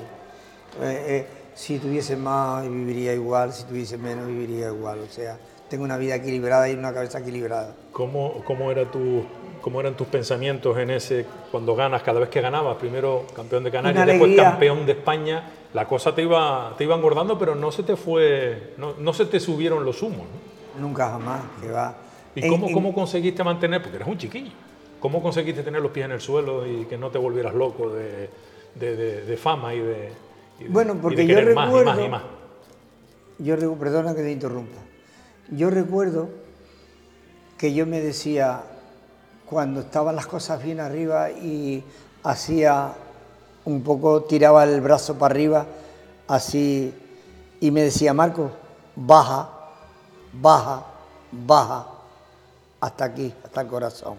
[0.82, 1.28] eh,
[1.62, 5.38] si tuviese más viviría igual, si tuviese menos viviría igual, o sea,
[5.70, 7.76] tengo una vida equilibrada y una cabeza equilibrada.
[7.92, 9.24] ¿Cómo, cómo era tu
[9.62, 13.70] cómo eran tus pensamientos en ese, cuando ganas, cada vez que ganabas, primero campeón de
[13.70, 17.84] Canarias, después campeón de España, la cosa te iba, te iba engordando, pero no se
[17.84, 20.82] te fue, no, no se te subieron los humos, ¿no?
[20.82, 21.96] Nunca jamás, que va.
[22.34, 24.52] ¿Y cómo, cómo conseguiste mantener, porque eres un chiquillo,
[25.00, 28.32] cómo conseguiste tener los pies en el suelo y que no te volvieras loco de,
[28.74, 30.10] de, de, fama y de,
[30.70, 32.24] bueno, porque yo recuerdo, más y más
[33.40, 34.78] Yo, perdona que te interrumpa.
[35.50, 36.30] Yo recuerdo
[37.58, 38.62] que yo me decía,
[39.46, 41.84] cuando estaban las cosas bien arriba y
[42.24, 42.94] hacía
[43.66, 45.66] un poco, tiraba el brazo para arriba,
[46.28, 46.94] así,
[47.60, 48.52] y me decía, Marco,
[48.96, 49.50] baja,
[50.34, 50.86] baja,
[51.32, 51.88] baja,
[52.80, 54.18] hasta aquí, hasta el corazón.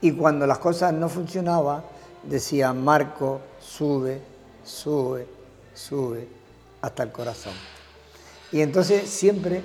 [0.00, 1.82] Y cuando las cosas no funcionaban,
[2.22, 4.20] decía, Marco, sube,
[4.64, 5.26] sube,
[5.74, 6.26] sube,
[6.80, 7.54] hasta el corazón.
[8.52, 9.62] Y entonces siempre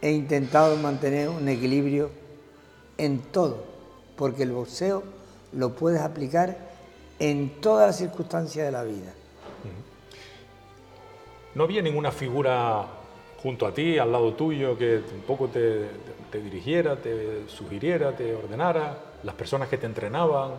[0.00, 2.10] he intentado mantener un equilibrio
[2.98, 3.64] en todo,
[4.16, 5.02] porque el boxeo
[5.52, 6.56] lo puedes aplicar
[7.18, 9.12] en todas las circunstancias de la vida.
[11.54, 12.84] ¿No había ninguna figura
[13.40, 15.88] junto a ti, al lado tuyo, que un poco te,
[16.32, 18.98] dirigiera, te sugiriera, te ordenara?
[19.22, 20.52] Las personas que te entrenaban,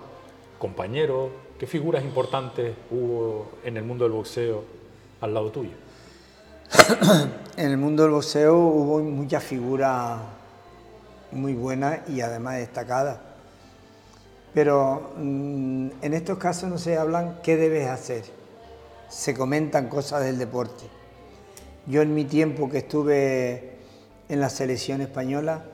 [0.57, 4.63] compañeros, ¿qué figuras importantes hubo en el mundo del boxeo
[5.21, 5.71] al lado tuyo?
[7.57, 10.19] en el mundo del boxeo hubo muchas figuras
[11.31, 13.19] muy buenas y además destacadas.
[14.53, 18.23] Pero mm, en estos casos no se hablan qué debes hacer,
[19.09, 20.85] se comentan cosas del deporte.
[21.87, 23.75] Yo en mi tiempo que estuve
[24.29, 25.65] en la selección española,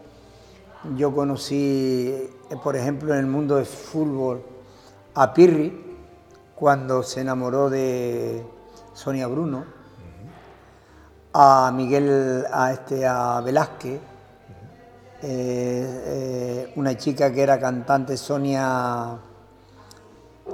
[0.97, 2.13] yo conocí,
[2.63, 4.43] por ejemplo, en el mundo del fútbol
[5.13, 5.97] a Pirri,
[6.55, 8.43] cuando se enamoró de
[8.93, 9.65] Sonia Bruno,
[11.33, 13.99] a Miguel, a, este, a Velázquez,
[15.23, 19.19] eh, eh, una chica que era cantante, Sonia,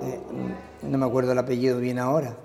[0.02, 0.22] eh,
[0.84, 2.36] no me acuerdo el apellido bien ahora,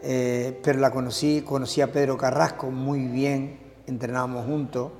[0.00, 4.92] pero la conocí, conocí a Pedro Carrasco muy bien, entrenábamos juntos,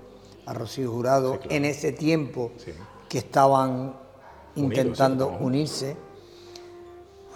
[0.47, 2.53] a Rocío Jurado, en ese tiempo
[3.09, 3.95] que estaban
[4.57, 5.97] intentando unirse,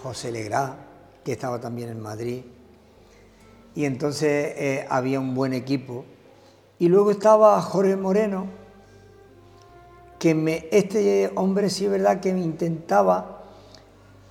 [0.01, 0.77] José Legrá,
[1.23, 2.43] que estaba también en Madrid,
[3.75, 6.05] y entonces había un buen equipo.
[6.79, 8.47] Y luego estaba Jorge Moreno,
[10.17, 13.43] que me, este hombre sí es verdad que me intentaba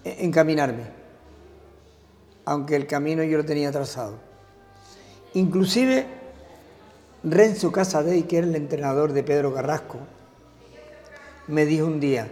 [0.04, 0.85] encaminarme,
[2.44, 4.14] aunque el camino yo lo tenía trazado.
[5.35, 6.07] Inclusive
[7.22, 9.98] Renzo Casadei, que era el entrenador de Pedro Carrasco,
[11.46, 12.31] me dijo un día,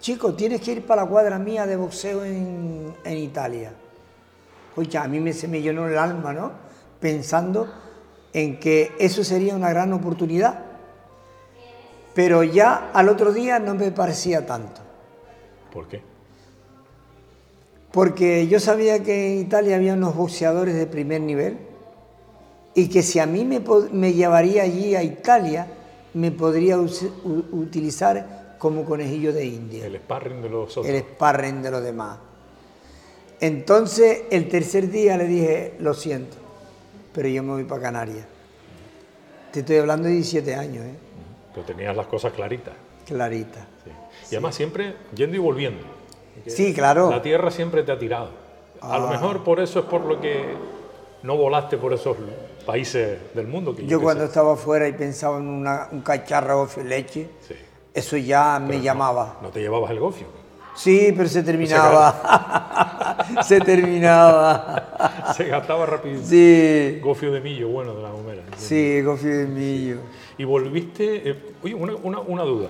[0.00, 3.72] chico, tienes que ir para la cuadra mía de boxeo en, Italia.
[4.76, 6.52] Oye, a mí me, se me llenó el alma, ¿no?
[7.00, 7.68] Pensando
[8.32, 10.66] en que eso sería una gran oportunidad
[12.16, 14.80] pero ya al otro día no me parecía tanto.
[15.70, 16.00] ¿Por qué?
[17.92, 21.58] Porque yo sabía que en Italia había unos boxeadores de primer nivel
[22.72, 25.66] y que si a mí me, llevaría allí a Italia,
[26.14, 29.86] me podría utilizar como conejillo de India.
[29.86, 30.86] El sparring de los otros.
[30.86, 32.18] El sparring de los demás.
[33.40, 36.36] Entonces, el tercer día le dije, lo siento,
[37.12, 38.26] pero yo me voy para Canarias.
[39.52, 40.94] Te estoy hablando de 17 años, ¿eh?
[41.54, 42.74] Pero tenías las cosas claritas.
[43.06, 43.64] Claritas.
[44.30, 45.82] Y además siempre yendo y volviendo.
[46.46, 47.10] Sí, claro.
[47.10, 48.30] La tierra siempre te ha tirado.
[48.80, 49.10] A lo ah.
[49.10, 50.54] mejor por eso es por lo que
[51.22, 52.16] no volaste por esos
[52.64, 53.74] países del mundo.
[53.74, 57.28] Que yo, cuando estaba afuera y pensaba en un cacharro y leche,
[57.96, 59.38] eso ya me llamaba.
[59.42, 60.26] No, te llevabas el gofio?
[60.74, 63.16] Sí, pero se terminaba.
[63.42, 65.32] se terminaba.
[65.34, 66.20] se gastaba rápido.
[66.22, 67.00] Sí.
[67.02, 68.42] Gofio de millo, bueno, de la gomera.
[68.56, 69.96] Sí, gofio de millo.
[70.36, 72.68] Y volviste, eh, oye, una, una, duda.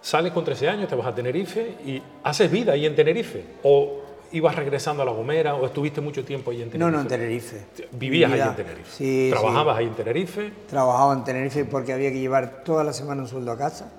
[0.00, 3.44] Sales con 13 años, te vas a Tenerife y haces vida ahí en Tenerife.
[3.64, 6.90] ¿O ibas regresando a La Gomera o estuviste mucho tiempo ahí en Tenerife?
[6.90, 7.66] No, no, en Tenerife.
[7.90, 8.90] ¿Vivías ahí en Tenerife?
[8.90, 9.30] Sí.
[9.32, 10.52] ¿Trabajabas ahí en Tenerife?
[10.68, 13.90] Trabajaba en Tenerife porque había que llevar toda la semana un sueldo a casa.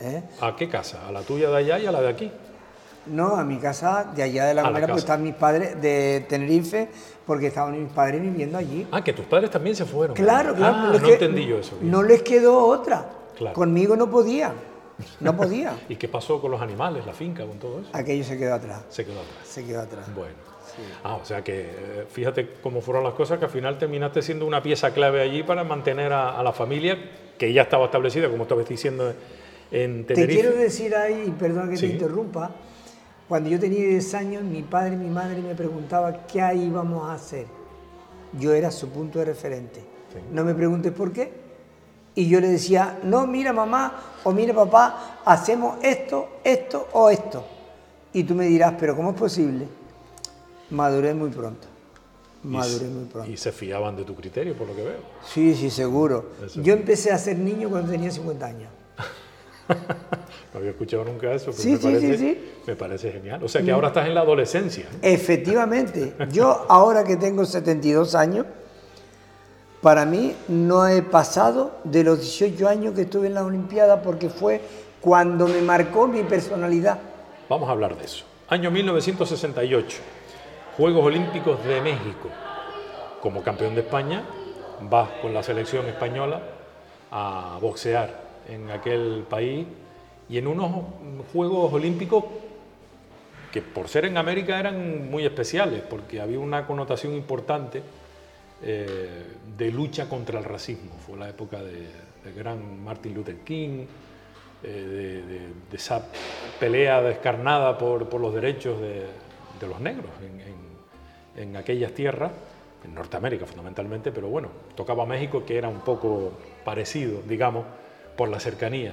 [0.00, 0.22] ¿Eh?
[0.40, 1.06] ¿A qué casa?
[1.08, 2.32] ¿A la tuya de allá y a la de aquí?
[3.06, 6.88] No, a mi casa de allá de La Gomera, porque están mis padres de Tenerife,
[7.26, 8.86] porque estaban mis padres viviendo allí.
[8.92, 10.14] Ah, que tus padres también se fueron.
[10.14, 10.76] Claro, claro.
[10.76, 11.78] Ah, no entendí yo eso.
[11.80, 13.08] No les quedó otra.
[13.54, 14.52] Conmigo no podían.
[15.20, 15.74] No podía.
[15.88, 17.90] ¿Y qué pasó con los animales, la finca, con todo eso?
[17.92, 18.82] Aquello se quedó atrás.
[18.88, 19.48] Se quedó atrás.
[19.48, 20.14] Se quedó atrás.
[20.14, 20.48] Bueno.
[21.02, 24.46] Ah, o sea que eh, fíjate cómo fueron las cosas, que al final terminaste siendo
[24.46, 26.98] una pieza clave allí para mantener a, la familia,
[27.36, 29.12] que ya estaba establecida, como estabas diciendo,
[29.70, 30.26] en Tenerife.
[30.26, 32.50] Te quiero decir ahí, perdón que te interrumpa,
[33.28, 37.14] cuando yo tenía 10 años, mi padre y mi madre me preguntaban qué íbamos a
[37.14, 37.46] hacer.
[38.38, 39.80] Yo era su punto de referente.
[40.32, 41.48] No me preguntes por qué.
[42.14, 43.92] y yo le decía, no, mira mamá
[44.24, 47.44] o mira papá, hacemos esto, esto o esto.
[48.12, 49.66] Y tú me dirás, pero ¿cómo es posible?
[50.70, 51.68] Maduré muy pronto.
[52.42, 53.30] Maduré muy pronto.
[53.30, 55.00] Y se fiaban de tu criterio, por lo que veo.
[55.24, 56.30] Sí, sí, seguro.
[56.56, 58.70] Yo empecé a ser niño cuando tenía 50 años.
[60.54, 63.42] no había escuchado nunca eso, pero sí, me, sí, parece, sí, me parece genial.
[63.42, 64.86] O sea que ahora estás en la adolescencia.
[65.02, 66.14] Efectivamente.
[66.30, 68.46] Yo ahora que tengo 72 años,
[69.82, 74.28] para mí no he pasado de los 18 años que estuve en la Olimpiada porque
[74.28, 74.60] fue
[75.00, 76.98] cuando me marcó mi personalidad.
[77.48, 78.24] Vamos a hablar de eso.
[78.48, 79.98] Año 1968,
[80.76, 82.28] Juegos Olímpicos de México.
[83.20, 84.24] Como campeón de España,
[84.80, 86.40] vas con la selección española
[87.10, 89.66] a boxear en aquel país
[90.28, 90.84] y en unos
[91.32, 92.24] Juegos Olímpicos
[93.52, 97.82] que por ser en América eran muy especiales, porque había una connotación importante
[98.62, 99.24] eh,
[99.56, 100.90] de lucha contra el racismo.
[101.06, 101.86] Fue la época de,
[102.36, 103.86] gran Martin Luther King,
[104.62, 106.06] eh, de, esa
[106.60, 109.06] pelea descarnada por, por los derechos de,
[109.66, 110.10] los negros
[111.36, 112.32] en, aquellas tierras,
[112.84, 116.32] en Norteamérica fundamentalmente, pero bueno, tocaba México que era un poco
[116.64, 117.64] parecido, digamos,
[118.18, 118.92] por la cercanía.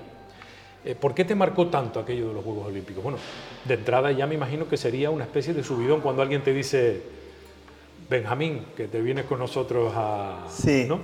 [0.86, 3.04] Eh, ¿Por qué te marcó tanto aquello de los Juegos Olímpicos?
[3.04, 3.18] Bueno,
[3.66, 7.02] de entrada ya me imagino que sería una especie de subidón cuando alguien te dice,
[8.08, 10.46] Benjamín, que te vienes con nosotros a...
[10.48, 10.86] Sí.
[10.88, 11.00] ¿no?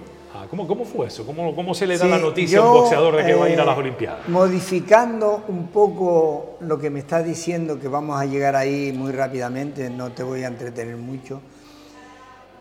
[0.52, 1.26] ¿cómo, ¿Cómo fue eso?
[1.26, 3.60] ¿Cómo, cómo se le da la noticia a un boxeador de que va a ir
[3.60, 4.30] a las eh, Olimpiadas?
[4.30, 9.90] Modificando un poco lo que me estás diciendo, que vamos a llegar ahí muy rápidamente,
[9.90, 11.42] no te voy a entretener mucho.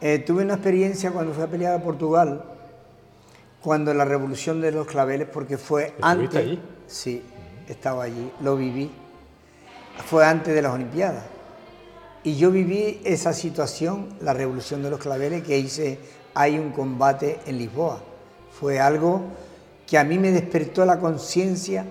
[0.01, 2.42] Eh, tuve una experiencia cuando fui a pelear a Portugal,
[3.62, 6.37] cuando la revolución de los claveles, porque fue antes...
[6.37, 6.61] allí?
[6.87, 7.23] Sí,
[7.68, 8.90] estaba allí, lo viví.
[10.07, 11.25] Fue antes de las Olimpiadas.
[12.25, 15.99] Y yo viví esa situación, la revolución de los claveles, que hice
[16.35, 18.01] hay un combate en Lisboa.
[18.53, 19.23] Fue algo
[19.87, 21.85] que a mí me despertó la conciencia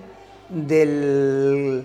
[0.48, 1.84] de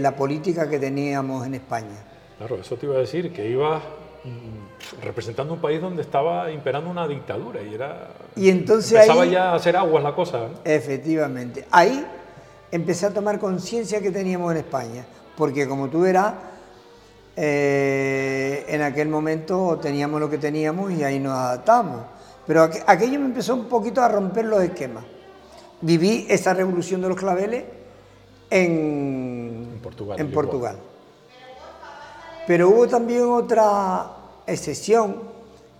[0.00, 2.04] la política que teníamos en España.
[2.38, 3.82] Claro, eso te iba a decir, que ibas
[5.02, 9.54] representando un país donde estaba imperando una dictadura y era y entonces empezaba ya a
[9.56, 12.04] hacer aguas la cosa efectivamente ahí
[12.70, 15.04] empecé a tomar conciencia que teníamos en España
[15.36, 16.34] porque como tú verás
[17.36, 22.02] eh, en aquel momento teníamos lo que teníamos y ahí nos adaptamos.
[22.46, 25.04] Pero aquello me empezó un poquito a romper los esquemas.
[25.80, 27.64] Viví esa revolución de los claveles
[28.50, 30.20] en, Portugal.
[30.20, 30.76] En Portugal.
[32.46, 34.06] Pero hubo también otra
[34.46, 35.16] excepción,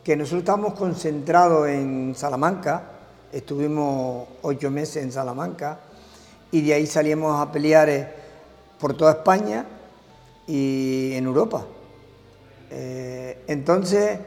[0.02, 2.84] que nosotros estábamos concentrados en Salamanca,
[3.30, 5.78] estuvimos ocho meses en Salamanca,
[6.50, 8.08] y de ahí salíamos a pelear eh,
[8.78, 9.66] por toda España
[10.46, 11.66] y en Europa.
[12.70, 14.18] Eh, entonces,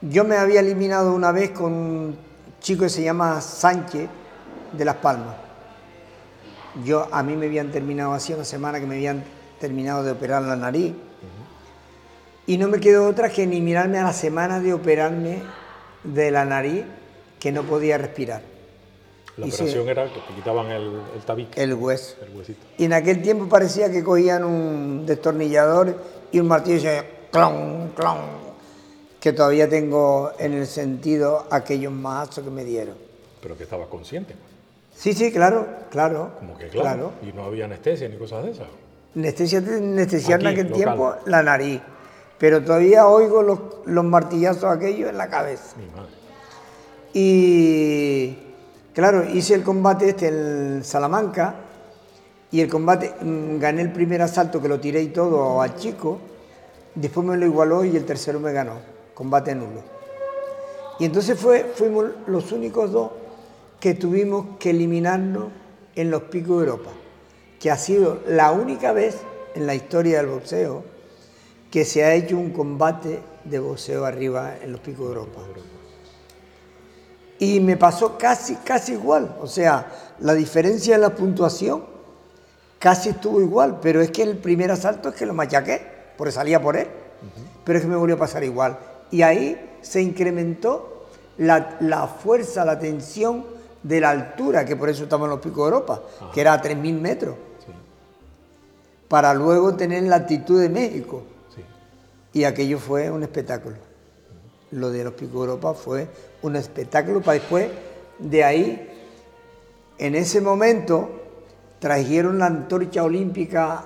[0.00, 2.18] yo me había eliminado una vez con un
[2.60, 4.08] chico que se llama Sánchez
[4.72, 5.36] de Las Palmas.
[6.84, 9.22] Yo, a mí me habían terminado hacía una semana que me habían
[9.62, 10.92] terminado de operar la nariz.
[12.48, 15.40] Y no me quedó otra que ni mirarme a la semana de operarme
[16.02, 16.84] de la nariz
[17.38, 18.42] que no podía respirar.
[19.36, 21.62] La operación era que te quitaban el, el tabique.
[21.62, 22.16] El hueso.
[22.76, 25.96] Y en aquel tiempo parecía que cogían un destornillador
[26.32, 28.18] y un martillo y clon, clon,
[29.20, 32.96] que todavía tengo en el sentido aquellos mazos que me dieron.
[33.40, 34.34] Pero que estaba consciente.
[34.94, 36.32] Sí, sí, claro, claro.
[36.40, 37.12] Como que claro.
[37.22, 38.66] Y no había anestesia ni cosas de esas.
[39.14, 41.80] Anestesia, en aquel tiempo la nariz.
[42.38, 45.76] Pero todavía oigo los, los martillazos aquellos en la cabeza.
[45.76, 46.12] Mi madre.
[47.14, 48.52] Y
[48.94, 51.54] Claro, hice el combate este en Salamanca
[52.50, 56.18] y el combate, mm, gané el primer asalto que lo tiré y todo al chico,
[56.94, 58.74] después me lo igualó y el tercero me ganó,
[59.14, 59.80] combate nulo.
[60.98, 63.12] Y entonces fue, fuimos los únicos dos
[63.80, 65.46] que tuvimos que eliminarnos
[65.96, 66.90] en los picos de Europa,
[67.62, 69.18] que ha sido la única vez
[69.54, 70.82] en la historia del boxeo
[71.70, 75.40] que se ha hecho un combate de boxeo arriba en los picos de Europa.
[77.38, 79.36] Y me pasó casi, casi igual.
[79.40, 79.86] O sea,
[80.18, 81.84] la diferencia en la puntuación
[82.80, 85.80] casi estuvo igual, pero es que el primer asalto es que lo machaqué,
[86.18, 86.88] porque salía por él.
[87.64, 88.76] Pero es que me volvió a pasar igual.
[89.12, 91.06] Y ahí se incrementó
[91.38, 93.46] la, fuerza, la tensión
[93.84, 96.02] de la altura, que por eso estamos en los picos de Europa,
[96.34, 97.36] que era a 3.000 metros,
[99.12, 101.22] para luego tener la altitud de México.
[102.32, 103.76] Y aquello fue un espectáculo.
[104.70, 106.08] Lo de los picos de Europa fue
[106.40, 107.68] un espectáculo para después
[108.18, 108.88] de ahí,
[109.98, 111.10] en ese momento,
[111.78, 113.84] trajeron la antorcha olímpica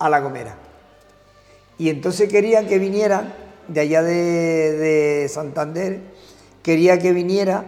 [0.00, 0.56] a La Gomera.
[1.78, 3.32] Y entonces querían que vinieran
[3.68, 6.00] de allá de, Santander
[6.64, 7.66] quería que viniera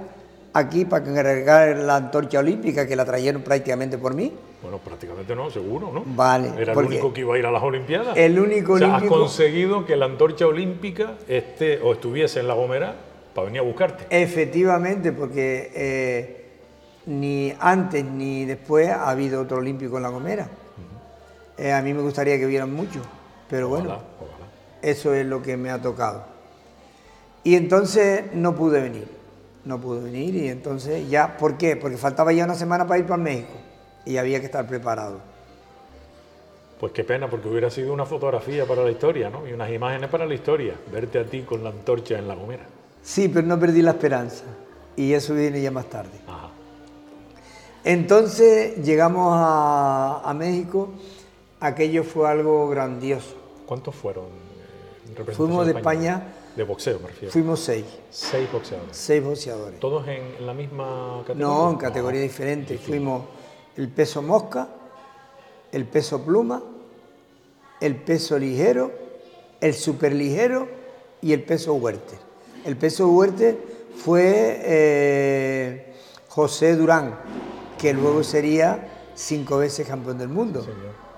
[0.53, 4.33] aquí para cargar la antorcha olímpica, que la trajeron prácticamente por mí.
[4.63, 6.03] Bueno, prácticamente no, seguro, ¿no?
[6.05, 6.53] Vale.
[6.61, 8.17] Era el único que iba a ir a las Olimpiadas.
[8.17, 12.49] El único o sea, olímpico- has conseguido que la antorcha olímpica esté o estuviese en
[12.49, 12.95] La Gomera
[13.35, 14.05] para venir a buscarte.
[14.11, 16.51] Efectivamente, porque eh,
[17.07, 20.49] ni antes ni después ha habido otro olímpico en La Gomera.
[21.57, 23.03] Eh, a mí me gustaría que hubieran muchos,
[23.49, 24.03] pero bueno, ojalá.
[24.83, 26.25] eso es lo que me ha tocado.
[27.45, 29.09] Y entonces no pude venir,
[29.65, 31.77] no pude venir y entonces ya, ¿por qué?
[31.77, 33.53] Porque faltaba ya una semana para ir para México
[34.05, 35.21] y había que estar preparado.
[36.79, 39.47] Pues qué pena, porque hubiera sido una fotografía para la historia, ¿no?
[39.47, 40.75] Y unas imágenes para la historia.
[40.91, 42.65] Verte a ti con la antorcha en La Gomera.
[43.03, 44.45] Sí, pero no perdí la esperanza
[44.97, 46.19] y eso viene ya más tarde.
[46.27, 46.51] Ajá.
[47.85, 50.91] Entonces llegamos a, a México,
[51.61, 53.37] aquello fue algo grandioso.
[53.67, 54.25] ¿Cuántos fueron?
[54.27, 56.35] eh, en Fuimos de España.
[56.57, 57.33] De boxeo, me refiero.
[57.33, 58.97] Fuimos seis, Seis boxeadores.
[58.97, 59.79] seis boxeadores.
[59.81, 61.47] ¿Todos en, en la misma categoría?
[61.47, 62.81] No, en categorías diferentes.
[62.81, 63.23] Fuimos
[63.77, 64.68] el peso mosca,
[65.73, 66.62] el peso pluma,
[67.81, 68.93] el peso ligero,
[69.61, 70.68] el superligero
[71.23, 72.18] y el peso huerte.
[72.64, 73.59] El peso huerte
[73.97, 75.95] fue eh,
[76.29, 77.18] José Durán,
[77.79, 80.64] que luego sería cinco veces campeón del mundo.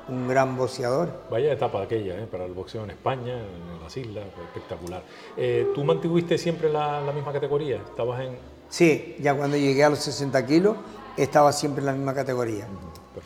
[0.08, 1.22] Un gran boxeador.
[1.30, 2.26] Vaya etapa aquella, ¿eh?
[2.30, 5.02] Para el boxeo en España, en las islas, espectacular.
[5.36, 7.76] Eh, ¿Tú mantuviste siempre la, la misma categoría?
[7.76, 8.36] ¿Estabas en...?
[8.68, 10.76] Sí, ya cuando llegué a los 60 kilos
[11.16, 12.66] estaba siempre en la misma categoría.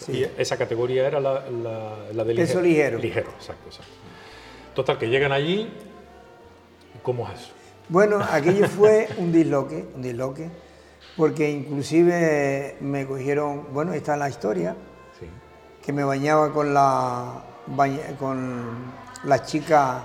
[0.08, 2.98] Y esa categoría era la, la, la de Peso ligero.
[2.98, 3.92] Ligero, exacto, exacto.
[4.74, 5.72] Total, que llegan allí,
[7.02, 7.50] ¿cómo es eso?
[7.88, 10.50] Bueno, aquello fue un disloque, un disloque,
[11.16, 14.74] porque inclusive me cogieron, bueno, está la historia,
[15.18, 15.26] Sí.
[15.84, 18.92] que me bañaba con la, baña- con
[19.24, 20.04] la chica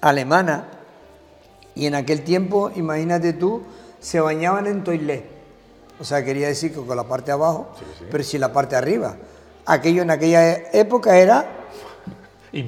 [0.00, 0.68] alemana,
[1.74, 3.62] y en aquel tiempo, imagínate tú,
[4.00, 5.24] se bañaban en toilet.
[6.02, 8.04] O sea, quería decir que con la parte de abajo, Sí, sí.
[8.10, 9.14] pero si la parte de arriba.
[9.66, 11.46] Aquello en aquella época era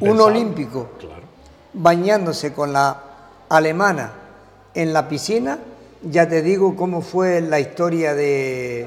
[0.01, 1.23] un olímpico Claro.
[1.73, 2.97] bañándose con la
[3.49, 4.13] alemana
[4.73, 5.59] en la piscina,
[6.05, 8.87] ya te digo cómo fue la historia de,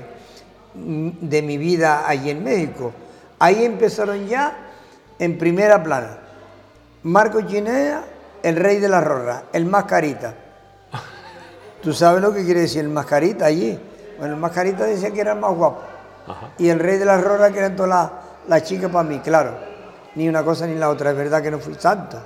[0.74, 2.94] de mi vida allí en México.
[3.40, 4.58] Ahí empezaron ya
[5.20, 6.20] en primera plana.
[7.04, 8.02] Marco Ginea,
[8.44, 10.34] el rey de la rorra, el mascarita.
[11.84, 13.78] ¿Tú sabes lo que quiere decir el mascarita allí?
[14.18, 15.82] Bueno, el mascarita decía que era el más guapo.
[16.28, 16.50] Ajá.
[16.58, 18.12] Y el rey de la rorra que eran todas las
[18.48, 19.52] las chicas para mí, claro.
[20.16, 22.18] Ni una cosa ni la otra, es verdad que no fui santo.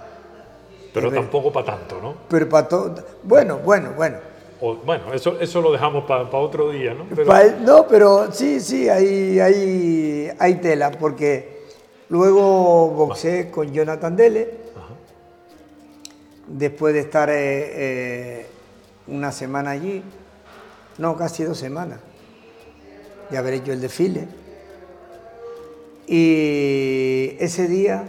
[0.94, 2.16] Pero Es tampoco para tanto, ¿no?
[2.30, 2.96] Pero para todo.
[3.24, 4.18] Bueno, bueno, bueno.
[4.60, 7.06] O- bueno, eso, eso lo dejamos para otro día, ¿no?
[7.16, 11.64] Pero- no, pero sí, sí, hay, hay, hay tela, porque
[12.10, 14.94] luego boxeé con Jonathan Dele, Ajá.
[16.48, 18.46] después de estar eh, eh,
[19.08, 20.04] una semana allí,
[20.98, 22.00] no, casi dos semanas,
[23.30, 24.28] de haber hecho el desfile.
[26.08, 28.06] Y ese día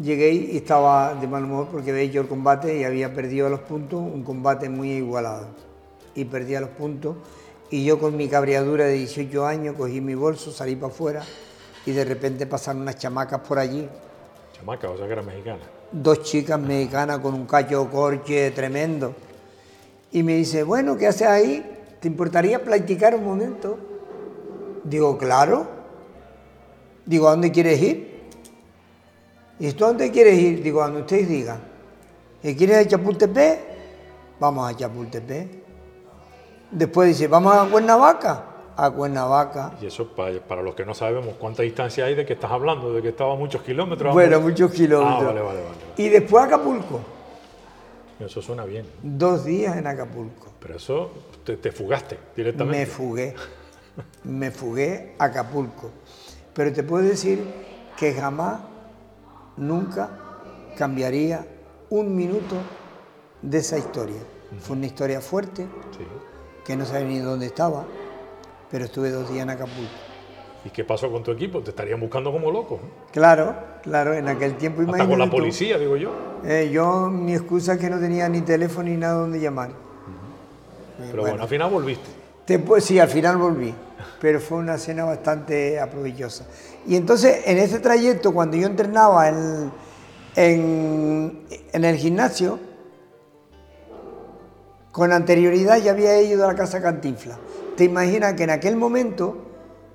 [0.00, 3.60] llegué y estaba de mal humor porque había hecho el combate y había perdido los
[3.60, 5.48] puntos, un combate muy igualado.
[6.14, 7.16] Y perdía los puntos.
[7.70, 11.22] Y yo con mi cabreadura de 18 años cogí mi bolso, salí para afuera
[11.86, 13.88] y de repente pasaron unas chamacas por allí.
[14.52, 15.60] Chamaca, o sea que era mexicana.
[15.92, 19.14] Dos chicas mexicanas con un cacho corche tremendo.
[20.12, 21.64] Y me dice, bueno, ¿qué haces ahí?
[22.00, 23.78] ¿Te importaría platicar un momento?
[24.84, 25.66] Digo, claro.
[27.06, 28.20] Digo, ¿a dónde quieres ir?
[29.58, 30.62] ¿Y tú a dónde quieres ir?
[30.62, 31.60] Digo, a donde ustedes digan.
[32.42, 33.58] ¿Y quieres a Chapultepec?
[34.40, 35.48] Vamos a Chapultepec.
[36.70, 38.44] Después dice, ¿vamos a Cuernavaca?
[38.76, 39.72] A Cuernavaca.
[39.82, 42.92] Y eso, para, para los que no sabemos cuánta distancia hay de que estás hablando,
[42.92, 44.14] de que estaba muchos kilómetros.
[44.14, 45.22] Bueno, muchos kilómetros.
[45.22, 45.76] Ah, vale, vale, vale.
[45.98, 47.00] Y después a Acapulco.
[48.20, 48.86] Eso suena bien.
[49.02, 50.52] Dos días en Acapulco.
[50.60, 51.10] Pero eso
[51.44, 52.78] te, te fugaste directamente.
[52.80, 53.34] Me fugué.
[54.24, 55.90] Me fugué a Acapulco.
[56.54, 57.42] Pero te puedo decir
[57.96, 58.60] que jamás,
[59.56, 60.10] nunca
[60.76, 61.46] cambiaría
[61.90, 62.56] un minuto
[63.42, 64.20] de esa historia.
[64.60, 65.62] Fue una historia fuerte,
[65.96, 66.04] Sí.
[66.64, 67.84] que no sabía ni dónde estaba,
[68.70, 69.90] pero estuve dos días en Acapulco.
[70.64, 71.60] ¿Y qué pasó con tu equipo?
[71.60, 72.76] Te estarían buscando como loco.
[72.76, 72.88] ¿eh?
[73.12, 76.10] Claro, claro, en aquel tiempo Hasta con la imagínate tú, policía, digo yo.
[76.44, 79.70] eh, yo, mi excusa es que no tenía ni teléfono ni nada donde llamar.
[81.10, 82.10] Pero bueno, al final volviste.
[82.44, 83.72] Te sí, al final volví,
[84.20, 86.46] pero fue una cena bastante aprovechosa.
[86.86, 89.70] Y entonces, en ese trayecto, cuando yo entrenaba en,
[90.36, 91.42] en,
[91.72, 92.58] en el gimnasio,
[94.92, 97.38] con anterioridad ya había ido a la casa Cantinfla.
[97.76, 99.49] Te imaginas que en aquel momento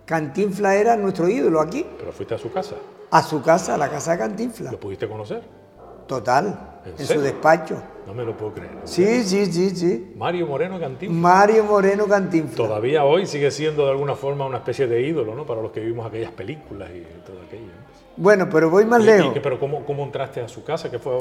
[0.05, 2.75] Cantinfla era nuestro ídolo aquí, Pero fuiste a su casa.
[3.11, 4.71] a su casa, a la casa de Cantinfla.
[4.71, 5.41] ¿Lo pudiste conocer?
[6.07, 7.81] Total, ¿En en, su despacho.
[8.05, 8.69] No me lo puedo creer.
[8.83, 10.13] Sí, sí, sí, sí.
[10.15, 11.19] Mario Moreno Cantinflas.
[11.19, 12.55] Mario Moreno Cantinflas.
[12.55, 15.45] Todavía hoy sigue siendo de alguna forma una especie de ídolo, ¿no?
[15.47, 17.71] Para los que vimos aquellas películas y todo aquello.
[18.17, 19.33] Bueno, pero voy más Y- lejos.
[19.41, 20.91] pero ¿cómo, ¿cómo entraste a su casa?
[20.91, 21.17] que fue?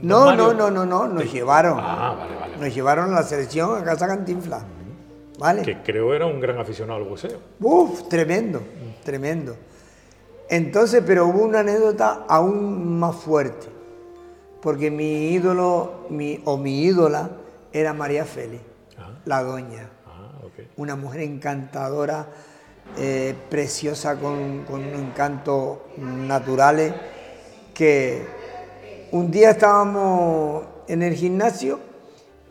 [0.00, 1.78] No, Mario- no, no, no, no, nos llevaron.
[1.80, 2.56] Ah, vale, vale.
[2.58, 4.62] Nos llevaron a la selección a Casa Cantinflas.
[5.42, 5.62] ¿Vale?
[5.62, 7.40] Que creo era un gran aficionado al boxeo.
[7.60, 8.62] Uf, tremendo,
[9.02, 9.56] tremendo.
[10.48, 13.66] Entonces, pero hubo una anécdota aún más fuerte,
[14.60, 17.30] porque mi ídolo, mi, o mi ídola,
[17.72, 18.62] era María Félix,
[19.24, 20.30] la doña, Ah,
[20.76, 22.26] una mujer encantadora,
[22.96, 26.94] eh, preciosa, con, con un encanto naturales,
[27.74, 28.22] que
[29.10, 31.80] un día estábamos en el gimnasio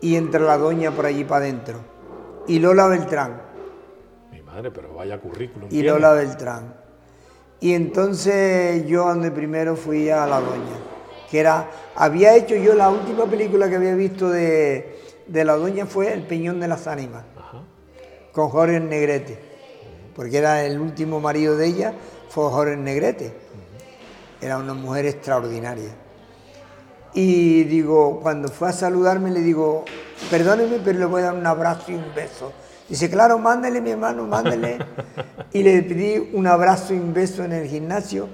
[0.00, 1.91] y entra la doña por allí para adentro,
[2.48, 3.40] y Lola Beltrán,
[4.30, 5.66] Mi madre, pero vaya currículum.
[5.68, 5.88] y tiene.
[5.90, 6.74] Lola Beltrán.
[7.60, 10.76] Y entonces yo donde primero fui a la doña,
[11.30, 15.86] que era, había hecho yo la última película que había visto de, de la doña
[15.86, 17.62] fue El Peñón de las Ánimas, Ajá.
[18.32, 19.38] con Jorge Negrete,
[20.16, 21.94] porque era el último marido de ella,
[22.28, 23.32] fue Jorge Negrete.
[24.40, 25.94] Era una mujer extraordinaria.
[27.14, 29.84] Y digo, cuando fue a saludarme, le digo,
[30.30, 32.52] perdóneme, pero le voy a dar un abrazo y un beso.
[32.88, 34.78] Dice, claro, mándele, mi hermano, mándele.
[35.52, 38.28] y le pedí un abrazo y un beso en el gimnasio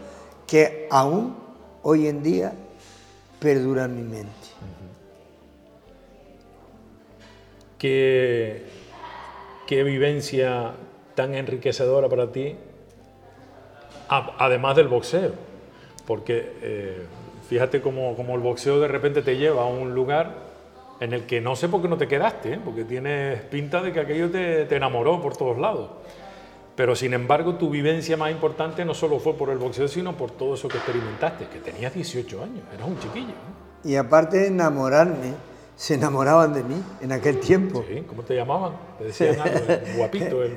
[0.46, 1.36] que aún
[1.82, 2.52] hoy en día
[3.40, 4.32] perdura en mi mente.
[7.78, 8.66] ¿Qué,
[9.66, 10.72] qué vivencia
[11.14, 12.56] tan enriquecedora para ti,
[14.08, 15.32] además del boxeo?
[16.06, 17.06] Porque eh,
[17.48, 20.34] fíjate cómo, cómo el boxeo de repente te lleva a un lugar
[21.00, 22.60] en el que no sé por qué no te quedaste, ¿eh?
[22.62, 25.90] porque tienes pinta de que aquello te, te enamoró por todos lados.
[26.76, 30.30] Pero sin embargo, tu vivencia más importante no solo fue por el boxeo, sino por
[30.32, 33.26] todo eso que experimentaste, que tenías 18 años, eras un chiquillo.
[33.26, 33.90] ¿no?
[33.90, 35.32] Y aparte de enamorarme,
[35.78, 37.84] se enamoraban de mí en aquel tiempo.
[37.88, 38.72] Sí, ¿Cómo te llamaban?
[38.98, 40.56] Te decían algo, el guapito, el,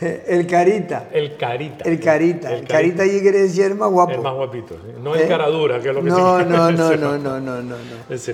[0.00, 1.08] El carita.
[1.12, 1.84] el carita.
[1.84, 2.54] El carita.
[2.54, 4.12] El carita allí quiere decir el más guapo.
[4.12, 4.92] El más guapito, ¿sí?
[5.02, 5.26] no el ¿Eh?
[5.28, 7.76] cara dura, que es lo que no, se no, no, no, no, no, no, no.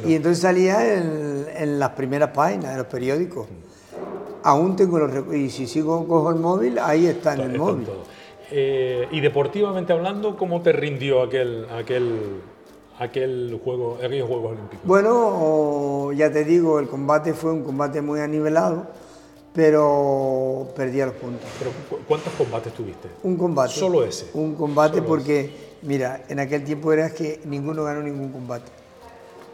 [0.07, 3.47] Y entonces salía en, en las primeras páginas de los periódicos.
[4.43, 7.87] Aún tengo los y si sigo cojo el móvil, ahí está en el Está móvil.
[8.51, 12.43] Eh, y deportivamente hablando, ¿cómo te rindió aquel, aquel,
[12.99, 14.87] aquel juego, aquellos Juegos Olímpicos?
[14.87, 18.87] Bueno, ya te digo, el combate fue un combate muy anivelado,
[19.53, 21.49] pero perdí a los puntos.
[21.59, 23.09] Pero, ¿cu- ¿Cuántos combates tuviste?
[23.23, 23.73] Un combate.
[23.73, 24.31] Solo ese.
[24.35, 25.51] Un combate Solo porque,
[25.83, 28.71] mira, en aquel tiempo era que ninguno ganó ningún combate.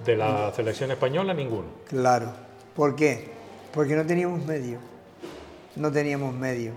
[0.05, 1.65] De la selección española, ninguno.
[1.87, 2.29] Claro.
[2.75, 3.29] ¿Por qué?
[3.73, 4.81] Porque no teníamos medios.
[5.77, 6.75] No teníamos medios.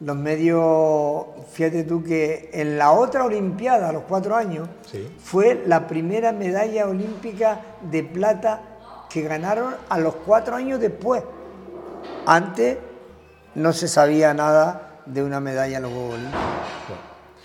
[0.00, 5.06] Los medios, fíjate tú que en la otra Olimpiada, a los cuatro años, Sí.
[5.18, 8.62] fue la primera medalla olímpica de plata
[9.10, 11.22] que ganaron a los cuatro años después.
[12.26, 12.78] Antes
[13.54, 16.42] no se sabía nada de una medalla en los Juegos Olímpicos.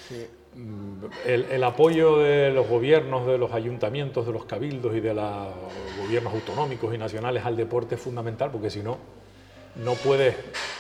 [0.08, 0.28] Sí.
[1.26, 5.26] El, el apoyo de los gobiernos, de los ayuntamientos, de los cabildos y de los
[6.02, 8.98] gobiernos autonómicos y nacionales al deporte es fundamental porque si no,
[9.84, 10.36] no puedes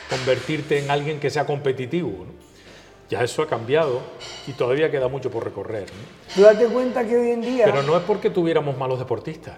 [0.09, 2.09] convertirte en alguien que sea competitivo.
[2.25, 2.45] ¿no?
[3.09, 3.99] Ya eso ha cambiado
[4.47, 5.83] y todavía queda mucho por recorrer.
[5.83, 6.33] ¿no?
[6.35, 7.65] Tú date cuenta que hoy en día...
[7.65, 9.55] Pero no es porque tuviéramos malos deportistas,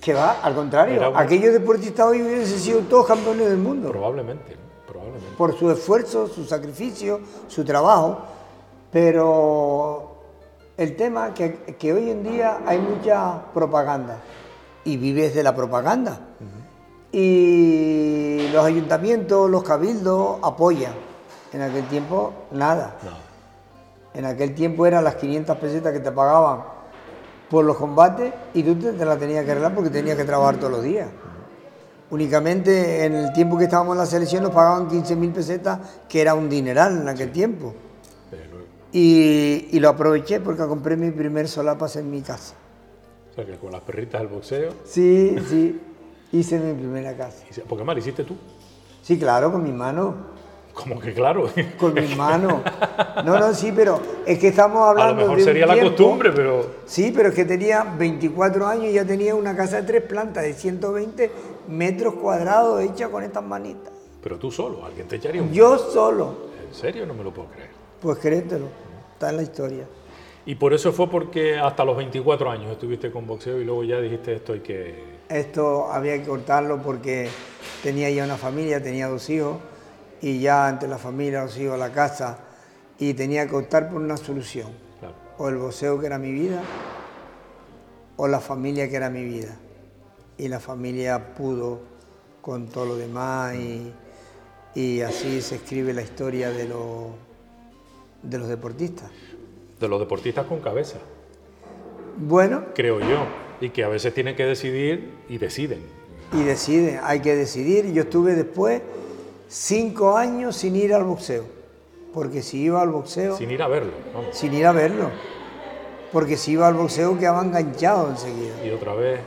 [0.00, 4.56] Que va, al contrario, un- aquellos deportistas hoy hubiesen sido todos campeones del mundo probablemente,
[4.86, 5.28] probablemente.
[5.36, 8.22] por su esfuerzo, su sacrificio, su trabajo,
[8.90, 10.16] pero
[10.76, 14.18] el tema que, que hoy en día hay mucha propaganda
[14.84, 16.20] y vives de la propaganda
[17.12, 20.92] y los ayuntamientos, los cabildos apoyan.
[21.52, 22.96] En aquel tiempo nada.
[23.02, 23.28] No.
[24.18, 26.62] En aquel tiempo eran las 500 pesetas que te pagaban
[27.48, 30.56] por los combates y tú te, te las tenías que arreglar porque tenías que trabajar
[30.56, 31.08] todos los días.
[32.10, 35.78] Únicamente en el tiempo que estábamos en la selección nos pagaban 15.000 pesetas,
[36.08, 37.74] que era un dineral en aquel tiempo.
[38.92, 42.54] Y, y lo aproveché porque compré mi primer solapas en mi casa.
[43.30, 45.80] O sea que con las perritas del boxeo, Sí, sí,
[46.32, 47.44] hice mi primera casa.
[47.50, 48.36] y porque mal hiciste tú.
[49.02, 50.38] Sí, claro, con mi mano.
[50.74, 51.48] Como que claro,
[51.78, 52.62] Con mi mano.
[53.24, 55.90] No, no, sí, pero es que estamos a hablando lo mejor de sería la tiempo-
[55.90, 59.82] costumbre, pero Sí, pero es que tenía 24 años y ya tenía una casa de
[59.82, 61.30] tres plantas de 120
[61.68, 63.92] metros cuadrados hecha con estas manitas.
[64.22, 65.52] Pero tú solo, alguien te echaría un...
[65.52, 67.06] Yo solo, ¿En serio?
[67.06, 67.70] No me lo puedo creer.
[68.00, 68.66] pues créetelo,
[69.14, 69.84] está en la historia.
[70.46, 73.98] Y por eso fue porque hasta los 24 años estuviste con boxeo y luego ya
[74.00, 75.17] dijiste esto hay que...
[75.28, 77.28] Esto había que cortarlo porque
[77.82, 79.58] tenía ya una familia, tenía dos hijos
[80.22, 82.38] y ya entre la familia, los hijos, la casa
[82.98, 84.72] y tenía que optar por una solución.
[84.98, 85.14] Claro.
[85.36, 86.62] O el boxeo que era mi vida
[88.16, 89.56] o la familia que era mi vida.
[90.36, 91.80] Y la familia pudo
[92.40, 93.92] con todo lo demás y,
[94.74, 96.66] y así se escribe la historia de,
[98.22, 99.10] de los deportistas.
[99.78, 100.98] De los deportistas con cabeza.
[102.16, 102.66] Bueno.
[102.74, 103.47] Creo yo.
[103.60, 105.80] Y que a veces tienen que decidir y deciden.
[106.32, 107.92] Y deciden, hay que decidir.
[107.92, 108.82] Yo estuve después
[109.48, 111.44] cinco años sin ir al boxeo.
[112.12, 113.36] Porque si iba al boxeo...
[113.36, 113.92] Sin ir a verlo.
[114.32, 115.10] Sin ir a verlo.
[116.12, 118.64] Porque si iba al boxeo quedaba enganchado enseguida.
[118.64, 119.20] Y otra vez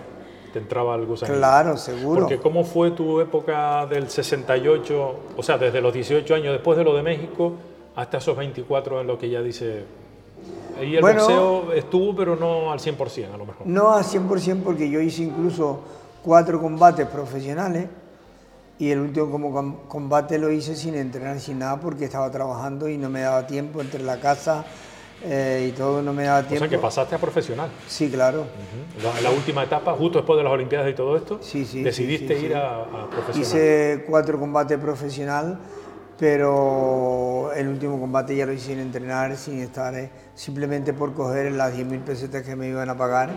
[0.51, 2.21] te entraba algo Claro, seguro.
[2.21, 6.83] Porque ¿cómo fue tu época del 68, o sea, desde los 18 años después de
[6.83, 7.53] lo de México
[7.95, 9.85] hasta esos 24 en lo que ya dice...
[10.81, 13.67] Ahí el boxeo estuvo, pero no al 100% a lo mejor.
[13.67, 15.81] No al 100% porque yo hice incluso
[16.23, 17.87] cuatro combates profesionales
[18.79, 23.09] y el último combate lo hice sin entrenar, sin nada, porque estaba trabajando y no
[23.09, 24.65] me daba tiempo entre la casa
[25.23, 26.65] eh, y todo, no me daba tiempo.
[26.65, 27.69] O sea que pasaste a profesional.
[27.87, 28.45] Sí, claro.
[29.21, 32.55] la, última etapa, justo después de las Olimpiadas y todo esto, sí, sí, decidiste ir
[32.55, 33.41] a, a, profesional.
[33.41, 35.59] Hice cuatro combates profesional,
[36.21, 41.51] pero el último combate ya lo hice sin entrenar, sin estar, eh, simplemente por coger
[41.51, 43.31] las 10.000 pesetas que me iban a pagar,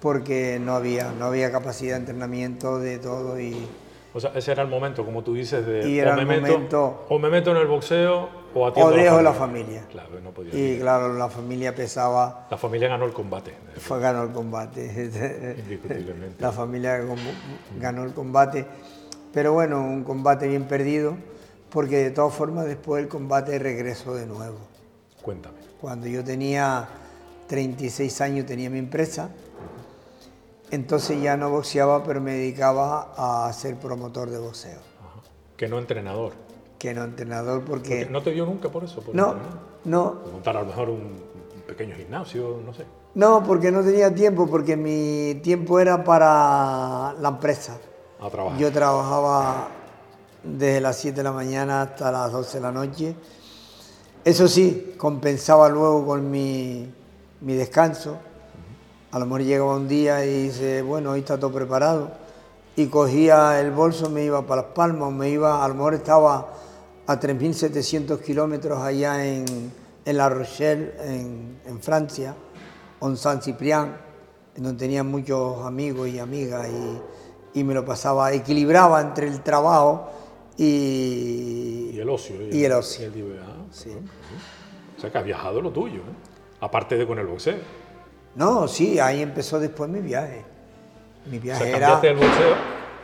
[0.00, 3.56] porque no había, no había capacidad de entrenamiento de todo y
[4.14, 6.42] o sea, ese era el momento, como tú dices, de y era o, me el
[6.42, 9.82] meto, o me meto en el boxeo o atiendo o dejo la familia.
[9.92, 10.06] La familia.
[10.06, 12.46] Claro, no podía y claro, la familia pesaba...
[12.48, 13.52] La familia ganó el combate.
[13.78, 14.86] Fue, ganó el combate.
[15.58, 16.36] Indiscutiblemente.
[16.40, 17.00] La familia
[17.80, 18.64] ganó el combate.
[19.34, 21.16] Pero bueno, un combate bien perdido,
[21.70, 24.58] porque de todas formas después el combate regresó de nuevo.
[25.22, 25.58] Cuéntame.
[25.80, 26.88] Cuando yo tenía
[27.48, 29.30] 36 años tenía mi empresa
[30.70, 34.80] entonces ya no boxeaba, pero me dedicaba a ser promotor de boxeo.
[35.56, 36.32] Que no entrenador.
[36.78, 38.06] Que no entrenador porque...
[38.06, 39.02] ¿No te dio nunca por eso?
[39.12, 39.36] no,
[39.84, 40.16] no.
[40.32, 41.22] Montar a lo mejor un
[41.66, 42.84] pequeño gimnasio, no sé.
[43.14, 47.78] No, porque no tenía tiempo, porque mi tiempo era para la empresa.
[48.20, 48.58] A trabajar.
[48.58, 49.68] Yo trabajaba
[50.46, 53.16] desde las 7 de la mañana hasta las 12 de la noche.
[54.24, 56.88] Eso sí, compensaba luego con mi,
[57.40, 58.18] mi descanso
[59.16, 62.10] a lo mejor llegaba un día y dice, bueno, hoy está todo preparado.
[62.76, 66.52] Y cogía el bolso, me iba para Las Palmas, me iba, a lo mejor estaba
[67.06, 69.72] a 3.700 kilómetros allá en,
[70.04, 72.34] La Rochelle, en, Francia,
[73.00, 73.96] o en San Ciprián,
[74.54, 76.68] en donde tenía muchos amigos y amigas,
[77.54, 80.10] y, me lo pasaba, equilibraba entre el trabajo
[80.56, 82.36] y, y el ocio.
[82.50, 83.10] Y, el, ocio.
[83.70, 83.90] sí.
[84.96, 86.00] O sea que has viajado lo tuyo,
[86.60, 87.58] aparte de con el boxeo.
[88.34, 90.44] No, sí, ahí empezó después mi viaje.
[91.26, 92.54] Mi viaje cambiaste el boxeo,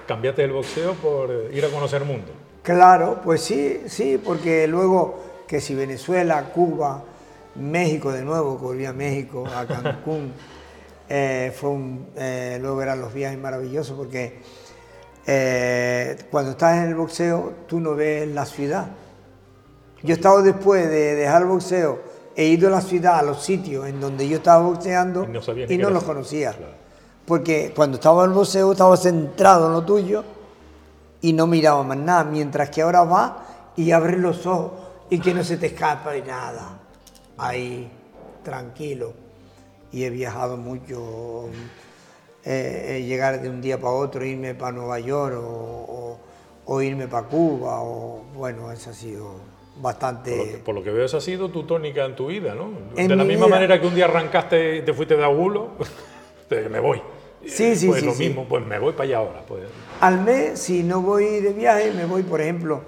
[0.07, 2.33] cambiaste el boxeo por ir a conocer el mundo.
[2.63, 7.03] Claro, pues sí, sí, porque luego que si Venezuela, Cuba,
[7.57, 10.33] México de nuevo, que volví a México, a Cancún,
[11.09, 14.41] eh, fue un, eh, luego eran los viajes maravillosos porque
[15.27, 18.89] eh, cuando estás en el boxeo tú no ves la ciudad.
[20.03, 23.43] Yo he estado después de dejar el boxeo he ido a la ciudad, a los
[23.43, 25.27] sitios en donde yo estaba boxeando
[25.69, 26.55] y no, los conocía.
[27.27, 30.25] Porque cuando estaba en el boxeo estaba centrado en lo tuyo
[31.21, 33.47] y no miraba más nada, mientras que ahora va
[33.77, 34.73] y abre los ojos
[35.11, 36.79] y que no se te escapa de nada.
[37.39, 37.91] Ahí,
[38.43, 39.13] tranquilo.
[39.93, 41.49] Y he viajado mucho,
[42.45, 46.19] eh, llegar de un día para otro, irme para Nueva York o,
[46.65, 49.35] o irme para Cuba, o bueno, eso ha sido
[49.81, 50.61] bastante...
[50.65, 52.71] Por lo, que, veo, esa ha sido tu tónica en tu vida, ¿no?
[52.95, 55.71] de la misma manera que un día arrancaste y te fuiste de agulo,
[56.71, 57.01] me voy.
[57.47, 58.07] Sí, sí, pues sí.
[58.07, 59.45] lo mismo, pues me voy para allá ahora.
[59.47, 59.65] Pues.
[60.01, 62.83] Al mes, si no voy de viaje, me voy, por ejemplo,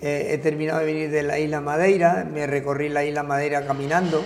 [0.00, 4.24] eh, he terminado de venir de la isla Madeira, me recorrí la isla Madeira caminando,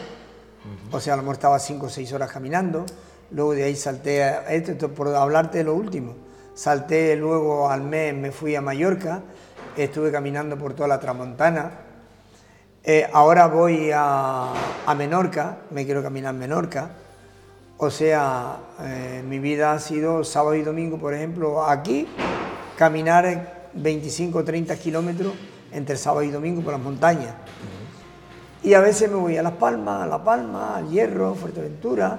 [0.93, 2.87] o sea, a lo mejor estaba 5 o 6 horas caminando,
[3.31, 6.15] luego de ahí salté, a, esto por hablarte de lo último,
[6.55, 9.23] salté luego al mes, me fui a Mallorca,
[9.77, 11.85] estuve caminando por toda la Tramontana,
[12.87, 14.53] eh, ahora voy a,
[14.95, 16.91] Menorca, me quiero caminar Menorca.
[17.79, 22.07] O sea, eh, mi vida ha sido sábado y domingo, por ejemplo, aquí,
[22.77, 25.33] caminar 25 o 30 kilómetros
[25.73, 27.35] entre sábado y domingo por las montañas.
[28.63, 32.19] Y a veces me voy a Las Palmas, a La Palma, al Hierro, Fuerteventura,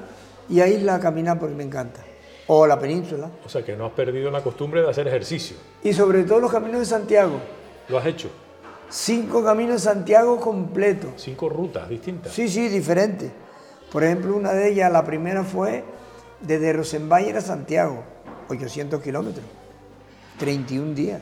[0.50, 2.02] y a Isla a caminar porque me encanta.
[2.48, 3.30] O la península.
[3.43, 5.58] O sea que no has perdido la costumbre de hacer ejercicio.
[5.84, 7.39] Y sobre todo los caminos de Santiago.
[7.89, 8.30] ¿Lo has hecho?
[8.89, 11.12] cinco caminos de Santiago completos.
[11.18, 12.34] Cinco rutas distintas.
[12.34, 13.32] Sí, sí, diferentes.
[13.91, 15.84] Por ejemplo, una de ellas, la primera fue
[16.41, 18.04] desde Rosenbayer a Santiago,
[18.50, 19.46] 800 kilómetros,
[20.39, 21.22] 31 días.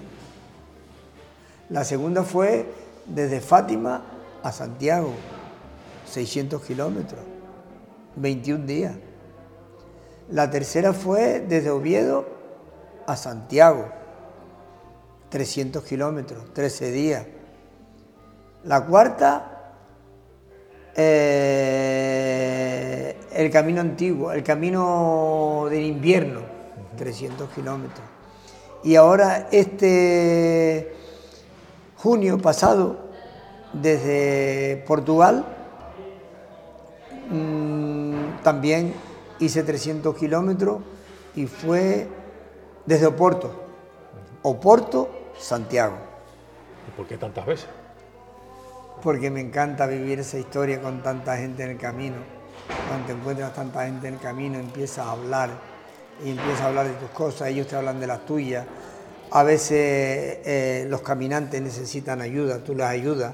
[1.70, 2.66] La segunda fue
[3.06, 4.04] desde Fátima
[4.42, 5.14] a Santiago,
[6.10, 7.22] 600 kilómetros,
[8.16, 8.96] 21 días.
[10.34, 12.26] La tercera fue desde Oviedo
[13.06, 13.90] a Santiago,
[15.30, 17.28] 300 kilómetros, 13 días.
[18.64, 19.76] La cuarta,
[20.96, 22.26] eh,
[23.32, 26.40] el camino antiguo, el camino del invierno,
[26.98, 28.08] 300 kilómetros.
[28.84, 30.96] Y ahora este
[31.96, 33.12] junio pasado,
[33.72, 35.46] desde Portugal,
[37.30, 40.82] mm, también hice 300 kilómetros
[41.36, 42.08] y fue
[42.86, 43.64] desde Oporto,
[44.42, 45.96] Oporto, Santiago.
[46.88, 47.68] ¿Y por qué tantas veces?
[49.02, 52.18] Porque me encanta vivir esa historia con tanta gente en el camino.
[52.88, 55.50] Cuando te encuentras tanta gente en el camino, empiezas a hablar
[56.24, 58.66] y empiezas a hablar de tus cosas, ellos te hablan de las tuyas.
[59.32, 59.78] A veces
[60.46, 63.34] eh, los caminantes necesitan ayuda, tú las ayudas.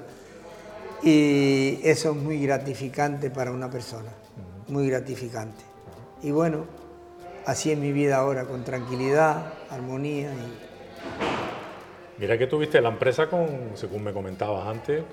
[1.04, 4.10] Y eso es muy gratificante para una persona,
[4.68, 5.69] muy gratificante.
[6.22, 6.66] Y bueno,
[7.46, 10.32] así es mi vida ahora, con tranquilidad, armonía.
[10.34, 10.70] Y...
[12.20, 15.04] Mira que tuviste la empresa con, según me comentabas antes,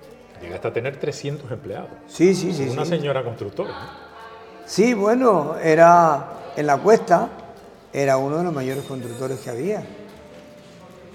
[0.41, 1.91] llegaste a tener 300 empleados.
[2.09, 2.69] Sí, sí, sí.
[2.69, 3.73] Una señora constructora.
[4.65, 7.29] Sí, bueno, era en la cuesta,
[7.93, 9.85] era uno de los mayores constructores que había.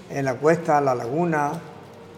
[0.08, 1.52] En la cuesta, la laguna,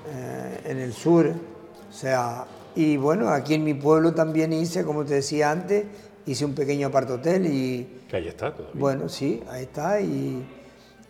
[0.09, 2.45] eh, en el sur, o sea,
[2.77, 5.87] y bueno, aquí en mi pueblo también hice, como te decía antes,
[6.27, 8.03] hice un pequeño apartotel y...
[8.09, 8.81] Que ahí está todavía.
[8.81, 10.45] Bueno, sí, ahí está, y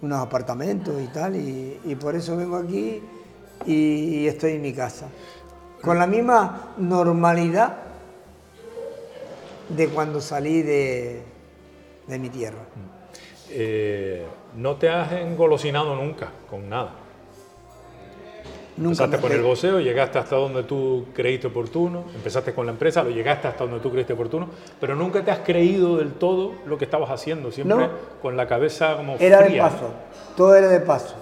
[0.03, 3.01] unos apartamentos y tal, y, por eso vengo aquí
[3.67, 5.09] y, estoy en mi casa.
[5.81, 7.77] Con la misma normalidad
[9.69, 11.23] de cuando salí de,
[12.07, 12.61] de mi tierra.
[13.51, 17.04] Eh, ¿No te has engolosinado nunca con nada?
[18.77, 23.05] Nunca empezaste con el voceo, llegaste hasta donde tú creíste oportuno, empezaste con la empresa,
[23.05, 24.49] lo llegaste hasta donde tú creíste oportuno,
[24.81, 27.89] pero nunca te has creído del todo lo que estabas haciendo, siempre
[28.21, 29.91] con la cabeza como Era de paso,
[30.37, 31.15] todo era de paso.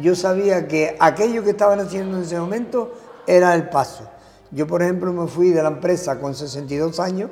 [0.00, 2.94] Yo sabía que aquello que estaban haciendo en ese momento
[3.26, 4.08] era el paso.
[4.50, 7.30] Yo, por ejemplo, me fui de la empresa con 62 años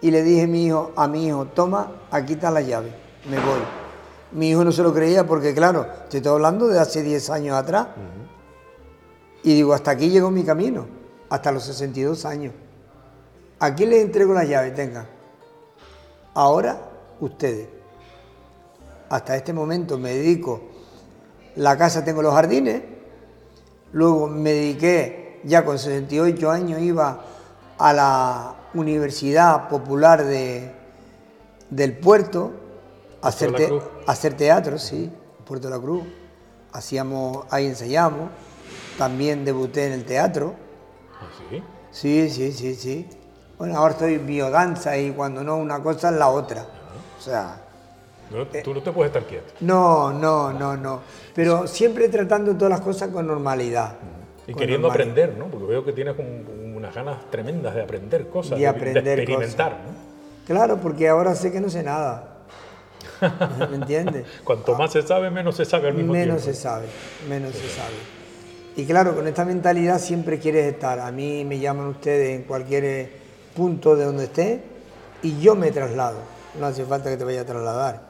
[0.00, 2.92] y le dije a mi hijo, a mi hijo, toma, aquí está la llave,
[3.28, 3.60] me voy.
[4.32, 7.56] Mi hijo no se lo creía porque, claro, te estoy hablando de hace 10 años
[7.56, 7.88] atrás.
[9.42, 10.86] Y digo, hasta aquí llegó mi camino,
[11.28, 12.54] hasta los 62 años.
[13.58, 15.06] Aquí les entrego la llave, tengan.
[16.34, 16.78] Ahora,
[17.20, 17.68] ustedes.
[19.08, 20.62] Hasta este momento me dedico,
[21.56, 22.82] la casa tengo los jardines,
[23.92, 27.22] luego me dediqué, ya con 68 años iba
[27.76, 30.72] a la Universidad Popular de,
[31.68, 32.52] del Puerto
[33.20, 33.52] a hacer,
[34.06, 35.12] hacer teatro, sí,
[35.44, 36.04] Puerto de la Cruz.
[36.72, 38.30] Hacíamos, ahí ensayamos
[39.02, 40.54] también debuté en el teatro.
[41.20, 41.60] ¿Ah, sí?
[41.90, 43.08] Sí, sí, sí, sí.
[43.58, 46.64] Bueno, ahora estoy biodanza y cuando no una cosa es la otra.
[47.18, 47.60] O sea...
[48.62, 49.54] tú no te puedes estar quieto.
[49.58, 51.00] No, no, no, no.
[51.34, 53.94] Pero siempre tratando todas las cosas con normalidad.
[54.46, 55.46] Y queriendo aprender, ¿no?
[55.46, 60.46] Porque veo que tienes unas ganas tremendas de aprender cosas, de, aprender de experimentar, ¿no?
[60.46, 62.36] Claro, porque ahora sé que no sé nada.
[63.68, 64.26] ¿Me entiendes?
[64.44, 66.28] Cuanto más se sabe, menos se sabe al mismo tiempo.
[66.28, 66.86] Menos se sabe,
[67.28, 68.21] menos se sabe.
[68.74, 70.98] Y claro, con esta mentalidad siempre quieres estar.
[70.98, 73.12] A mí me llaman ustedes en cualquier eh,
[73.54, 74.62] punto de donde esté
[75.22, 76.18] y yo me traslado.
[76.58, 78.00] No hace falta que te vaya a trasladar.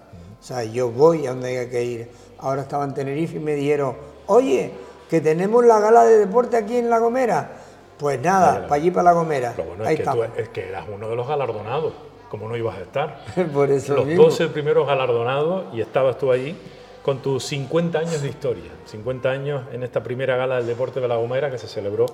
[0.40, 2.08] O sea, yo voy a donde haya que ir.
[2.38, 3.96] Ahora estaba en Tenerife y me dijeron,
[4.26, 4.72] oye,
[5.10, 7.50] que tenemos la gala de deporte aquí en La Gomera.
[7.98, 9.54] Pues nada, para allí, para La Gomera.
[9.84, 11.92] Ahí es, que es que eras uno de los galardonados.
[12.28, 13.24] como no ibas a estar?
[13.52, 16.56] Por eso Los 12 primeros galardonados y estabas tú allí
[17.03, 21.09] con tus 50 años de historia, 50 años en esta primera gala del deporte de
[21.09, 22.07] La Gomera que se celebró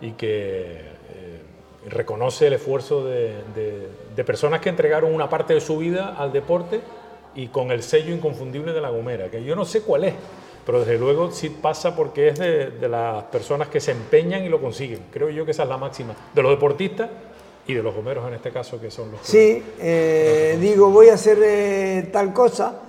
[0.00, 1.42] y que eh,
[1.88, 3.34] reconoce el esfuerzo de,
[4.24, 6.80] personas que entregaron una parte de su vida al deporte
[7.34, 10.14] y con el sello inconfundible de La Gomera, que yo no sé cuál es,
[10.64, 14.60] pero desde luego sí pasa porque es de, las personas que se empeñan y lo
[14.60, 15.00] consiguen.
[15.12, 17.10] Creo yo que esa es la máxima de los deportistas
[17.66, 19.26] y de los gomeros en este caso, que son los que...
[19.26, 22.80] Sí, eh, digo, voy a hacer eh, tal cosa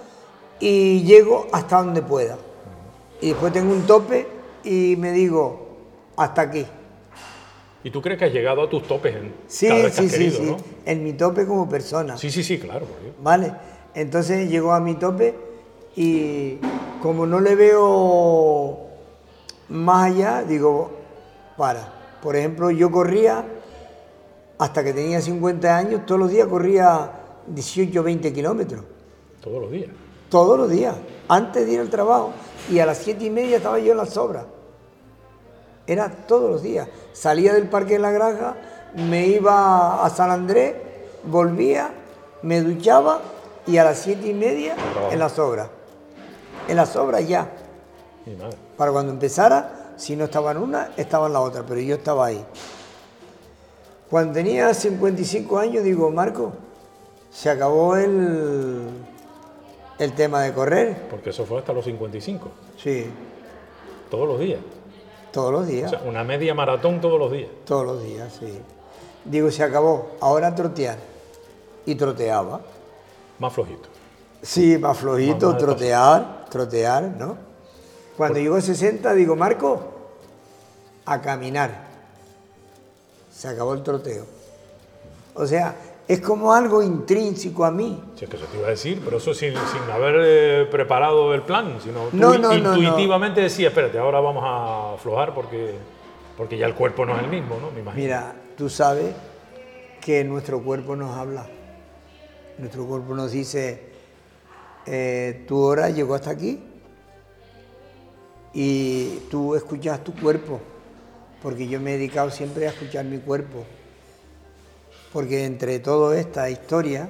[0.63, 2.37] y llego hasta donde pueda.
[3.19, 4.25] Y después tengo un tope
[4.63, 5.67] y me digo,
[6.15, 6.65] hasta aquí.
[7.83, 10.55] ¿Y tú crees que has llegado a tus topes en sí, cada sí, sí, sí.
[10.85, 12.15] En mi tope como persona.
[12.15, 12.85] Sí, sí, sí, claro.
[13.21, 13.53] Vale.
[13.93, 15.35] Entonces llego a mi tope
[15.97, 16.59] y
[17.01, 18.87] como no le veo
[19.67, 20.91] más allá, digo,
[21.57, 22.19] para.
[22.21, 23.45] Por ejemplo, yo corría
[24.57, 27.11] hasta que tenía 50 años, todos los días corría
[27.47, 28.85] 18 o 20 kilómetros.
[29.41, 29.89] Todos los días
[30.33, 30.95] todos los días,
[31.27, 32.31] antes de ir al trabajo.
[32.71, 34.47] Y a las siete y media estaba yo en la sobra.
[35.85, 36.87] Era todos los días.
[37.13, 38.55] Salía del parque de la granja,
[38.95, 40.73] me iba a San Andrés,
[41.23, 41.93] volvía,
[42.41, 43.21] me duchaba
[43.67, 44.75] y a las siete y media
[45.11, 45.67] en las obras.
[46.67, 47.51] En las obras ya.
[48.75, 52.25] Para cuando empezara, si no estaba en una, estaba en la otra, pero yo estaba
[52.25, 52.43] ahí.
[54.09, 56.53] Cuando tenía 55 años, digo, Marco,
[57.29, 59.12] se acabó el,
[60.03, 61.07] el tema de correr.
[61.09, 63.07] Porque eso fue hasta los 55, Sí,
[64.09, 64.59] todos los días.
[65.31, 65.89] todos los O días.
[65.89, 67.49] sea, una media maratón todos los días.
[67.65, 68.59] Todos los días, sí.
[69.25, 70.97] Digo, se acabó, ahora trotear.
[71.85, 72.61] Y troteaba.
[73.39, 73.89] Más flojito.
[74.41, 77.37] Sí, más flojito, Más- más trotear, trotear, ¿no?
[78.17, 79.79] Cuando llegó a 60, digo, Marco,
[81.05, 81.87] a caminar.
[83.33, 84.25] Se acabó el troteo.
[85.33, 85.75] O sea,
[86.07, 88.01] es como algo intrínseco a mí.
[88.15, 91.33] Si es que eso te iba a decir, pero eso sin, sin haber eh, preparado
[91.33, 95.75] el plan, sino tú No, no, no, intuitivamente decías, espérate, ahora vamos a aflojar porque,
[96.37, 97.71] porque ya el cuerpo no es el mismo, ¿no?
[97.71, 98.03] Me imagino.
[98.03, 99.13] Mira, tú sabes
[100.01, 101.47] que nuestro cuerpo nos habla.
[102.57, 103.93] Nuestro cuerpo nos dice,
[104.85, 106.61] eh, tu hora llegó hasta aquí
[108.53, 110.59] y tú escuchas tu cuerpo,
[111.41, 113.65] porque yo me he dedicado siempre a escuchar mi cuerpo,
[115.13, 117.07] porque entre toda esta historia,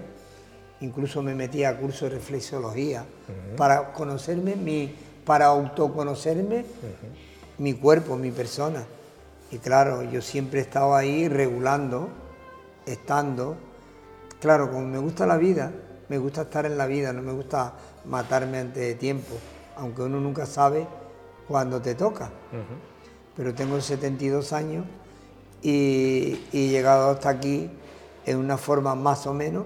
[0.81, 3.05] incluso me metí a curso de reflexología
[3.55, 4.93] para conocerme, mi,
[5.25, 6.65] para autoconocerme
[7.57, 8.83] mi cuerpo, mi persona.
[9.51, 12.09] Y claro, yo siempre he estado ahí regulando,
[12.85, 13.55] estando.
[14.41, 15.71] Claro, como me gusta la vida,
[16.09, 17.73] me gusta estar en la vida, no me gusta
[18.03, 19.35] matarme antes de tiempo,
[19.77, 20.85] aunque uno nunca sabe
[21.47, 22.29] cuándo te toca.
[23.37, 24.85] Pero tengo 72 años
[25.61, 27.69] y, y he llegado hasta aquí
[28.25, 29.65] en una forma más o menos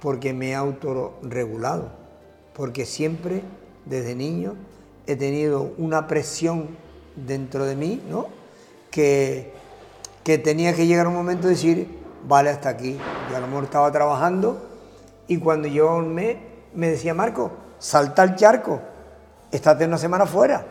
[0.00, 1.90] porque me he autorregulado,
[2.54, 3.42] porque siempre
[3.84, 4.54] desde niño
[5.06, 6.68] he tenido una presión
[7.16, 8.28] dentro de mí, ¿no?
[8.90, 9.52] Que,
[10.24, 12.98] que tenía que llegar un momento de decir, vale, hasta aquí.
[13.30, 14.66] Yo a lo mejor estaba trabajando
[15.26, 16.36] y cuando yo un mes
[16.74, 18.80] me decía, Marco, salta al charco,
[19.50, 20.64] estate una semana fuera,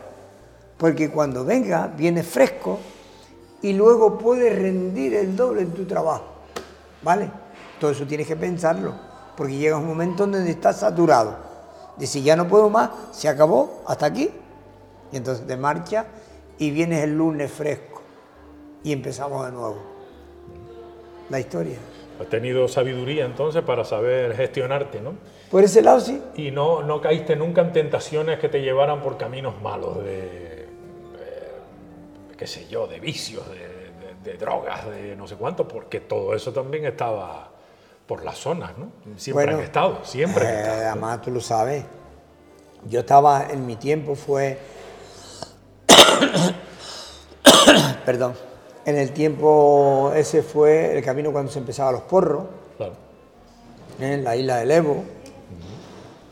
[0.78, 2.78] porque cuando venga viene fresco
[3.62, 6.29] y luego puedes rendir el doble en tu trabajo,
[7.02, 7.30] ¿vale?
[7.78, 8.94] Todo eso tienes que pensarlo,
[9.36, 11.36] porque llega un momento en donde estás saturado.
[11.96, 14.30] De si ya no puedo más, se acabó, hasta aquí.
[15.12, 16.06] Y entonces te marchas
[16.58, 18.02] y vienes el lunes fresco
[18.82, 19.82] y empezamos de nuevo.
[21.28, 21.76] La historia.
[22.20, 25.14] Has tenido sabiduría entonces para saber gestionarte, ¿no?
[25.50, 26.20] Por ese lado sí.
[26.36, 30.66] Y no, no caíste nunca en tentaciones que te llevaran por caminos malos, de, de,
[32.36, 33.69] qué sé yo, de vicios, de,
[34.22, 37.48] de- drogas, de no sé cuánto, porque todo eso también estaba
[38.06, 38.88] por las zonas, ¿no?
[39.16, 41.84] Siempre Bueno, han estado, siempre han Eh, además tú lo sabes.
[42.86, 44.58] Yo estaba, en mi tiempo fue...
[48.04, 48.34] Perdón.
[48.84, 52.44] En el tiempo ese fue el camino cuando se empezaba los porros,
[52.76, 52.94] Claro.
[54.00, 55.04] en la isla del Evo.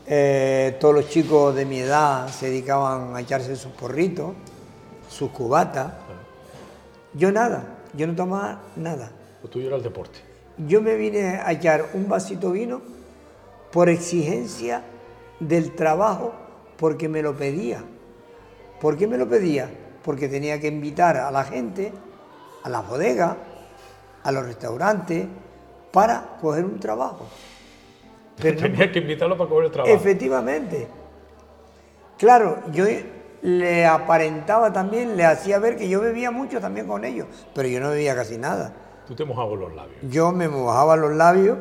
[0.07, 4.31] Eh, todos los chicos de mi edad se dedicaban a echarse sus porritos,
[5.07, 5.93] sus cubatas.
[7.13, 9.11] Yo nada, yo no tomaba nada.
[9.43, 10.19] Lo tuyo era el deporte.
[10.57, 12.81] Yo me vine a echar un vasito vino
[13.71, 14.83] por exigencia
[15.39, 16.33] del trabajo,
[16.77, 17.81] porque me lo pedía.
[18.81, 19.69] ¿Por qué me lo pedía?
[20.03, 21.91] Porque tenía que invitar a la gente,
[22.63, 23.35] a las bodegas,
[24.23, 25.27] a los restaurantes,
[25.91, 27.25] para coger un trabajo.
[28.41, 29.95] Pero no- Tenía que invitarlo para coger el trabajo.
[29.95, 30.87] Efectivamente.
[32.17, 32.85] Claro, yo
[33.41, 37.79] le aparentaba también, le hacía ver que yo bebía mucho también con ellos, pero yo
[37.79, 38.73] no bebía casi nada.
[39.07, 39.97] Tú te mojabas los labios.
[40.03, 41.57] Yo me mojaba los labios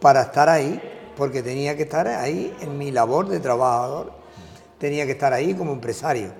[0.00, 0.80] para estar ahí,
[1.16, 4.12] porque tenía que estar ahí en mi labor de trabajador.
[4.78, 6.32] Tenía que estar ahí como empresario.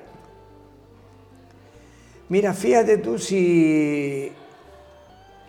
[2.28, 4.32] Mira, fíjate tú si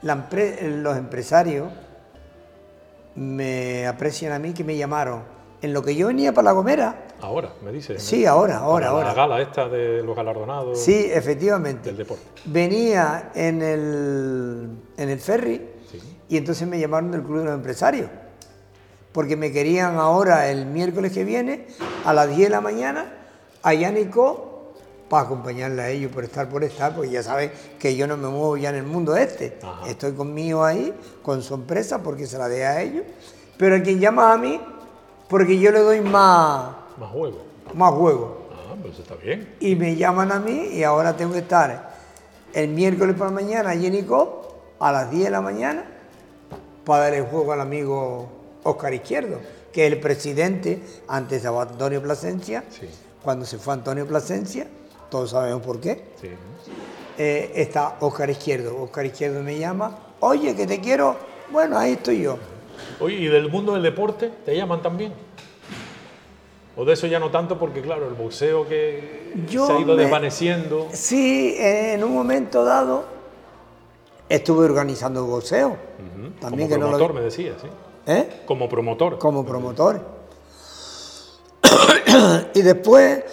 [0.02, 0.28] la
[0.62, 1.72] los empresarios
[3.16, 5.24] me aprecian a mí que me llamaron.
[5.62, 8.02] En lo que yo venía para La Gomera, Ahora, me dices.
[8.02, 9.08] Sí, ahora, ahora, ahora.
[9.10, 10.80] La gala esta de los galardonados.
[10.80, 11.90] Sí, efectivamente.
[11.90, 12.24] Del deporte.
[12.46, 16.00] Venía en el, en el ferry Sí.
[16.30, 18.10] y entonces me llamaron del Club de los Empresarios.
[19.12, 21.68] Porque me querían ahora el miércoles que viene
[22.06, 23.14] a las 10 de la mañana
[23.62, 24.74] a Yánico
[25.10, 28.30] para acompañarle a ellos por estar por estar, porque ya saben que yo no me
[28.30, 29.58] muevo ya en el mundo este.
[29.62, 29.86] Ajá.
[29.90, 33.04] Estoy conmigo ahí, con su empresa, porque se la deja a ellos.
[33.58, 34.62] Pero a quien llama a mí,
[35.28, 37.38] porque yo le doy más, Más juego.
[37.74, 38.48] más juego.
[38.52, 39.56] Ah, pues está bien.
[39.60, 41.92] Y me llaman a mí y ahora tengo que estar
[42.54, 45.86] el miércoles por la mañana allí en Icó, a las 10 de la mañana
[46.86, 48.28] para dar el juego al amigo
[48.64, 49.38] Óscar Izquierdo,
[49.72, 52.88] que es el presidente, antes estaba Antonio Plasencia, Sí.
[53.24, 54.68] cuando se fue Antonio Plasencia,
[55.10, 56.30] todos sabemos por qué, Sí.
[57.18, 58.82] eh, está Óscar Izquierdo.
[58.82, 61.16] Óscar Izquierdo me llama, oye, que te quiero,
[61.52, 62.38] bueno, ahí estoy yo.
[63.00, 65.14] Oye, ¿y del mundo del deporte te llaman también?
[66.78, 69.96] ¿O de eso ya no tanto porque, claro, el boxeo que Yo se ha ido
[69.96, 70.88] me- desvaneciendo?
[70.94, 73.04] Sí, en un momento dado
[74.30, 75.76] estuve organizando boxeo.
[76.40, 77.68] También Como que no lo- promotor, me decías, ¿sí?
[78.08, 78.42] ¿Eh?
[78.46, 79.20] Como promotor.
[79.20, 80.00] como promotor.
[82.54, 83.24] y después,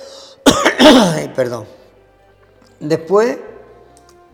[1.37, 1.65] perdón,
[2.81, 3.39] después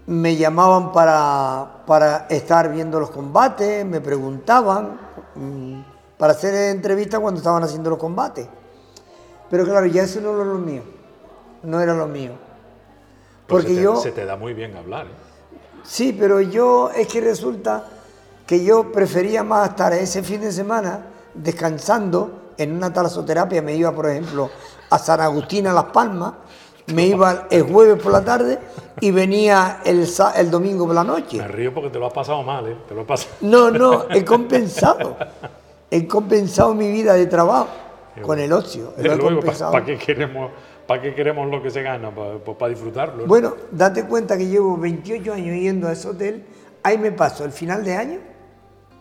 [0.06, 4.98] me llamaban para, para estar viendo los combates, me preguntaban
[5.34, 5.80] mm,
[6.18, 8.46] para hacer entrevistas cuando estaban haciendo los combates.
[9.50, 10.82] Pero claro, ya eso no era lo mío,
[11.62, 12.32] no era lo mío.
[13.46, 13.96] Pues Porque se te, yo...
[13.96, 15.06] se te da muy bien hablar.
[15.06, 15.10] ¿eh?
[15.84, 17.84] Sí, pero yo es que resulta
[18.46, 23.60] que yo prefería más estar ese fin de semana descansando en una talasoterapia.
[23.62, 24.50] Me iba, por ejemplo,
[24.90, 26.34] a San Agustín, a Las Palmas,
[26.86, 28.58] me iba el jueves por la tarde
[29.00, 31.38] y venía el, el domingo por la noche.
[31.38, 32.76] Me río porque te lo has pasado mal, ¿eh?
[32.88, 33.34] Te lo has pasado.
[33.42, 35.16] No, no, he compensado.
[35.90, 37.68] He compensado mi vida de trabajo
[38.22, 38.92] con el ocio.
[39.72, 40.50] ¿para qué queremos,
[40.86, 42.10] para qué queremos lo que se gana?
[42.14, 43.22] Para disfrutarlo.
[43.22, 43.26] ¿no?
[43.26, 46.44] Bueno, date cuenta que llevo 28 años yendo a ese hotel.
[46.82, 48.18] Ahí me paso el final de año,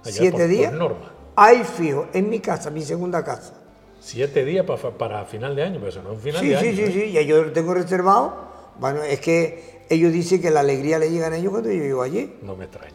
[0.03, 0.73] Allá siete por- por días.
[0.73, 1.11] norma.
[1.35, 3.59] Ahí fijo, en mi casa, mi segunda casa.
[3.99, 6.67] Siete días para, final de año, pero eso no es un final Sí, de sí,
[6.67, 6.75] año.
[6.75, 6.91] sí, ¿eh?
[7.07, 8.51] sí, ya yo lo tengo reservado.
[8.79, 12.01] Bueno, es que ellos dicen que la alegría le llega a ellos cuando yo llego
[12.01, 12.35] allí.
[12.41, 12.93] No me extraña.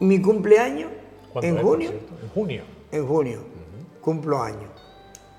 [0.00, 0.90] Mi cumpleaños,
[1.32, 1.90] ¿Cuándo en es, por junio?
[2.22, 2.62] En junio.
[2.92, 3.38] en junio,
[4.00, 4.70] cumplo años.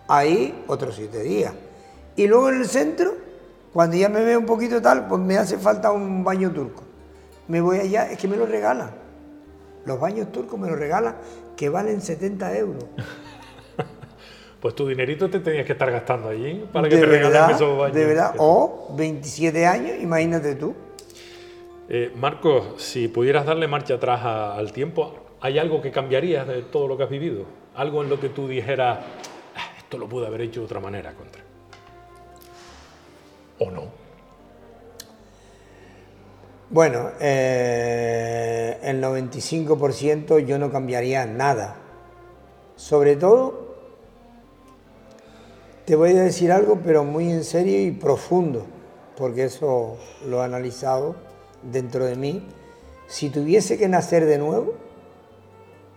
[0.10, 1.54] Ahí otros siete días.
[2.16, 3.14] Y luego en el centro,
[3.72, 6.84] cuando ya me veo un poquito tal, pues me hace falta un baño turco.
[7.48, 8.92] Me voy allá, es que me lo regalan.
[9.86, 11.16] Los baños turcos me lo regalan,
[11.56, 12.84] que valen 70 euros.
[14.60, 17.52] Pues tu dinerito te tenías que estar gastando allí para que de te regalen verdad,
[17.52, 17.96] esos baños.
[17.96, 18.36] de verdad.
[18.40, 20.76] O 27 años, imagínate tú.
[21.88, 26.62] Eh, Marcos, si pudieras darle marcha atrás a- al tiempo, ¿hay algo que cambiarías de
[26.64, 27.46] todo lo que has vivido?
[27.74, 29.06] Algo en lo que tú dijeras, "Ah,
[29.90, 31.42] esto lo pude haber hecho de otra manera, contra.
[33.58, 33.86] ¿O no?
[36.70, 41.76] Bueno, eh, el 95% yo no cambiaría nada.
[42.76, 43.78] Sobre todo,
[45.86, 48.68] te voy a decir algo, pero muy en serio y profundo,
[49.18, 51.16] porque eso lo he analizado
[51.64, 52.48] dentro de mí.
[53.08, 54.76] Si tuviese que nacer de nuevo,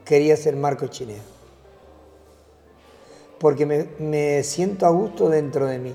[0.06, 1.31] quería ser Marco Chinea.
[3.42, 5.92] Porque me, me siento a gusto dentro de mí.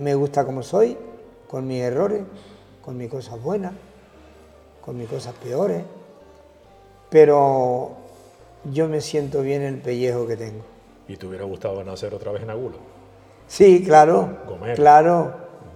[0.00, 0.96] Me gusta como soy,
[1.46, 2.22] con mis errores,
[2.80, 3.74] con mis cosas buenas,
[4.80, 5.84] con mis cosas peores,
[7.10, 7.90] pero
[8.64, 10.62] yo me siento bien en el pellejo que tengo.
[11.06, 12.78] ¿Y te hubiera gustado nacer otra vez en Agulo?
[13.46, 14.74] Sí, claro, Gomero.
[14.74, 15.34] claro,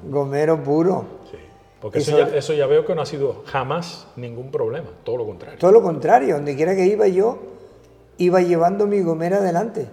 [0.09, 1.05] gomero puro.
[1.31, 1.37] Sí.
[1.83, 5.27] Porque eso ya, eso ya veo que no ha sido jamás ningún problema, todo lo
[5.27, 5.59] contrario.
[5.59, 7.39] Todo lo contrario, donde quiera que iba yo,
[8.25, 9.89] iba llevando mi gomera adelante.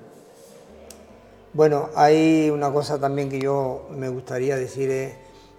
[1.53, 5.13] Bueno, hay una cosa también que yo me gustaría decir es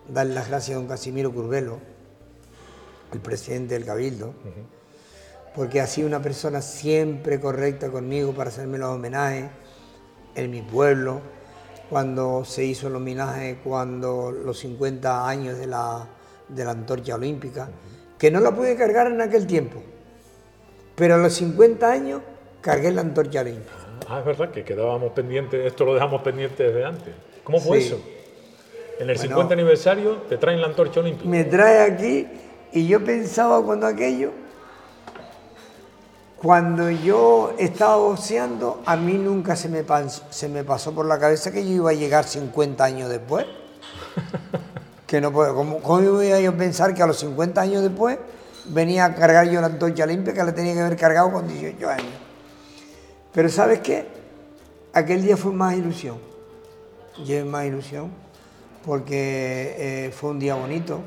[0.08, 1.78] darle las gracias a don Casimiro Curvelo,
[3.12, 4.32] el presidente del Cabildo,
[5.54, 9.46] porque ha sido una persona siempre correcta conmigo para hacerme los homenajes
[10.36, 11.20] en mi pueblo,
[11.88, 16.06] cuando se hizo el homenaje, cuando los 50 años de la,
[16.48, 17.68] de la antorcha olímpica,
[18.16, 19.82] que no la pude cargar en aquel tiempo,
[20.94, 22.22] pero a los 50 años
[22.60, 23.72] cargué la antorcha olímpica.
[24.08, 27.14] Ah, es verdad que quedábamos pendientes, esto lo dejamos pendiente desde antes.
[27.44, 27.86] ¿Cómo fue Sí.
[27.88, 28.00] eso?
[28.98, 29.28] En el Bueno.
[29.30, 31.28] 50 aniversario te traen la antorcha olímpica.
[31.28, 32.26] Me trae aquí
[32.72, 34.30] y yo pensaba cuando aquello,
[36.36, 41.18] cuando yo estaba boxeando, a mí nunca se me, pas- se me pasó por la
[41.18, 43.46] cabeza que yo iba a llegar 50 años después.
[45.06, 48.18] que no puedo, ¿cómo, cómo iba yo a pensar que a los 50 años después
[48.66, 51.88] venía a cargar yo la antorcha limpia que la tenía que haber cargado con 18
[51.88, 52.06] años?
[53.32, 54.06] Pero ¿sabes qué?
[54.92, 56.18] Aquel día fue más ilusión.
[57.24, 58.10] Llevé más ilusión
[58.84, 61.00] porque eh, fue un día bonito.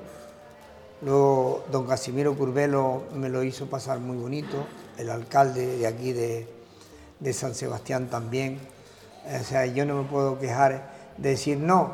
[1.01, 4.65] Luego don Casimiro Curvelo me lo hizo pasar muy bonito,
[4.97, 8.57] el alcalde de aquí de, San Sebastián también.
[9.41, 11.93] O sea, yo no me puedo quejar de decir, no,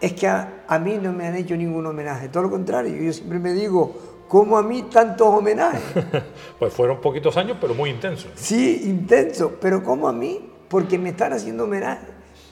[0.00, 3.12] es que a, a mí no me han hecho ningún homenaje, todo lo contrario, yo
[3.12, 5.82] siempre me digo, ¿cómo a mí tantos homenajes?
[6.58, 8.30] Pues fueron poquitos años, pero muy intensos.
[8.34, 10.50] Sí, intenso, pero ¿cómo a mí?
[10.68, 12.06] Porque me están haciendo homenaje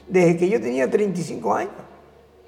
[0.09, 1.73] desde que yo tenía 35 años.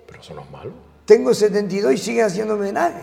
[0.06, 0.72] Pero eso no es malo.
[1.04, 3.02] Tengo 72 y siguen haciendo homenaje.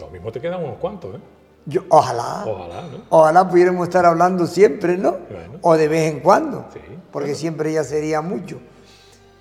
[0.00, 1.18] Lo mismo te quedan unos cuantos, ¿eh?
[1.66, 2.44] Yo, ojalá.
[2.46, 2.98] Ojalá, ¿no?
[3.10, 5.12] Ojalá pudiéramos estar hablando siempre, ¿no?
[5.30, 5.54] Bueno.
[5.62, 6.80] O de vez en cuando, Sí.
[7.12, 8.58] porque siempre ya sería mucho.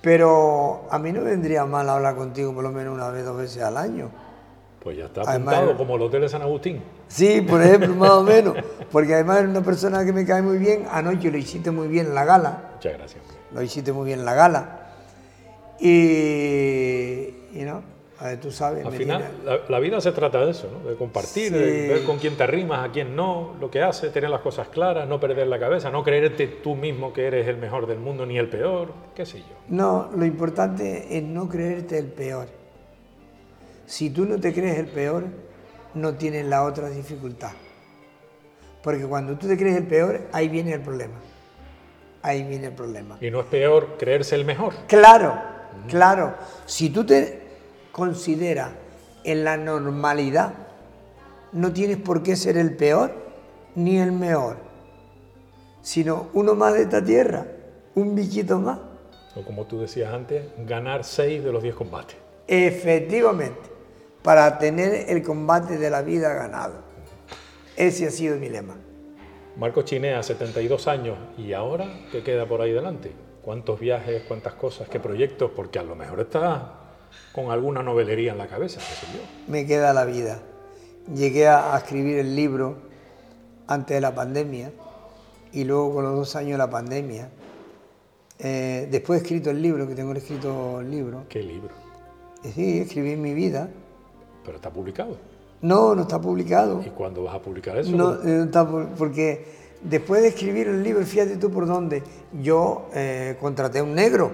[0.01, 3.63] Pero a mí no vendría mal hablar contigo por lo menos una vez, dos veces
[3.63, 4.09] al año.
[4.87, 6.81] Pues ya está apuntado como el Hotel de San Agustín.
[7.09, 8.55] Sí, por ejemplo, más o menos.
[8.89, 10.85] Porque además es una persona que me cae muy bien.
[10.89, 12.69] Anoche lo hiciste muy bien en la gala.
[12.75, 13.21] Muchas gracias.
[13.53, 14.93] Lo hiciste muy bien en la gala.
[15.81, 15.89] Y,
[17.53, 17.83] y no,
[18.41, 18.85] tú sabes.
[18.85, 19.25] Al final,
[19.67, 20.89] la, vida se trata de eso, ¿no?
[20.89, 24.29] de compartir, de ver con quién te arrimas, a quién no, lo que hace, tener
[24.29, 27.87] las cosas claras, no perder la cabeza, no creerte tú mismo que eres el mejor
[27.87, 29.55] del mundo ni el peor, qué sé yo.
[29.67, 32.56] No, lo importante es no creerte el peor.
[33.87, 35.23] Si tú no te crees el peor,
[35.93, 37.51] no tienes la otra dificultad.
[38.83, 41.15] Porque cuando tú te crees el peor, ahí viene el problema.
[42.21, 43.17] Ahí viene el problema.
[43.21, 44.73] Y no es peor creerse el mejor.
[44.87, 45.41] Claro,
[45.87, 46.35] claro.
[46.65, 47.41] Si tú te
[47.93, 48.71] consideras
[49.23, 50.53] en la normalidad,
[51.53, 53.15] no tienes por qué ser el peor
[53.75, 54.57] ni el mejor,
[55.81, 57.47] sino uno más de esta tierra,
[57.95, 58.79] un bichito más.
[59.33, 62.17] O como tú decías antes, ganar seis de los diez combates.
[62.47, 63.76] Efectivamente
[64.27, 66.81] para tener el combate de la vida ganado.
[67.77, 68.75] Ese ha sido mi lema.
[69.55, 73.13] Marco Chinea, 72 años, ¿y ahora qué queda por ahí delante?
[73.41, 75.51] ¿Cuántos viajes, cuántas cosas, qué proyectos?
[75.55, 76.73] Porque a lo mejor está
[77.31, 79.23] con alguna novelería en la cabeza, qué sé yo.
[79.49, 80.39] Me queda la vida.
[81.15, 82.75] Llegué a, escribir el libro
[83.65, 84.73] antes de la pandemia
[85.53, 87.29] y luego con los dos años de la pandemia.
[88.39, 91.23] Eh, después he escrito el libro, que tengo escrito el libro.
[91.29, 91.73] ¿Qué libro?
[92.43, 93.69] Sí, escribí mi vida
[94.47, 95.17] pero está publicado.
[95.61, 96.81] No, no está publicado.
[96.81, 97.91] ¿Y cuándo vas a publicar eso?
[97.91, 99.45] No, no está porque
[99.81, 102.01] después de escribir el libro, fíjate tú por dónde,
[102.41, 104.31] yo eh, contraté a un negro.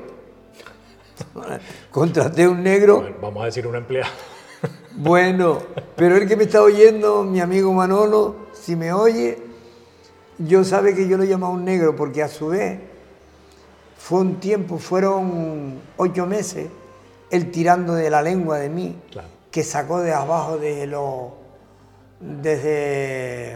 [1.91, 3.03] contraté a un negro.
[3.19, 4.11] vamos a decir un empleado.
[4.97, 5.57] bueno,
[5.95, 9.39] pero el que me está oyendo, mi amigo Manolo, si me oye,
[10.37, 12.79] yo sabe que yo lo llamo a un negro porque a su vez
[13.97, 16.67] fue un tiempo, fueron ocho meses,
[17.31, 18.95] él tirando de la lengua de mí.
[19.09, 21.35] Claro que sacó de abajo de lo,
[22.19, 23.55] desde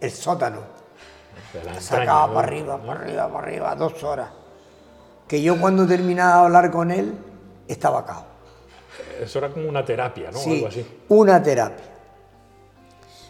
[0.00, 0.62] el sótano.
[1.78, 4.30] sacaba para arriba, para arriba, para arriba, dos horas.
[5.28, 7.14] Que yo cuando terminaba de hablar con él,
[7.68, 8.24] estaba acá.
[9.20, 10.38] Eso era como una terapia, ¿no?
[10.38, 11.04] Sí, Algo así.
[11.08, 11.84] una terapia.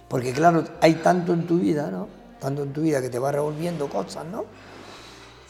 [0.08, 2.08] Porque claro, hay tanto en tu vida, ¿no?
[2.40, 4.46] Tanto en tu vida que te va revolviendo cosas, ¿no?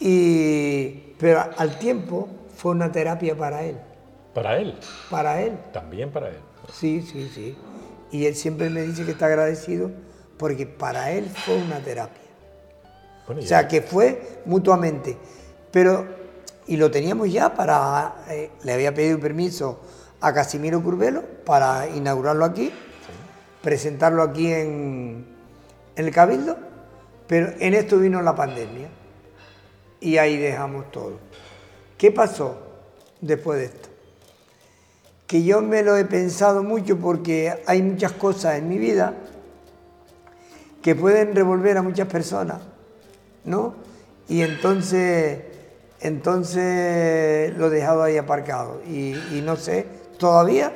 [0.01, 3.79] Y, pero al tiempo fue una terapia para él.
[4.35, 4.79] ¿Para él?
[5.11, 5.59] Para él.
[5.73, 6.39] También para él.
[6.73, 7.57] Sí, sí, sí.
[8.11, 9.91] Y él siempre me dice que está agradecido
[10.39, 12.23] porque para él fue una terapia.
[13.29, 15.17] o sea, que fue mutuamente.
[15.71, 16.07] Pero,
[16.67, 19.81] y lo teníamos ya para, eh, le había pedido permiso
[20.21, 22.73] a Casimiro Curvelo para inaugurarlo aquí,
[23.63, 25.27] presentarlo aquí en,
[25.97, 26.57] en el Cabildo,
[27.27, 28.89] pero en esto vino la pandemia
[30.01, 31.19] y ahí dejamos todo.
[31.97, 32.59] ¿Qué pasó
[33.21, 33.92] después de esto?
[35.33, 39.15] Que yo me lo he pensado mucho porque hay muchas cosas en mi vida
[40.83, 42.61] que pueden revolver a muchas personas,
[43.47, 43.75] ¿no?
[44.29, 45.39] Y entonces,
[46.01, 49.87] entonces lo he dejado ahí aparcado y, no sé,
[50.19, 50.71] todavía,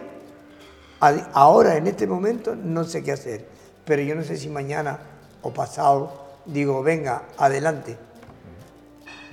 [1.34, 3.46] ahora en este momento, no sé qué hacer,
[3.84, 5.00] pero yo no sé si mañana
[5.42, 7.98] o pasado digo, venga, adelante.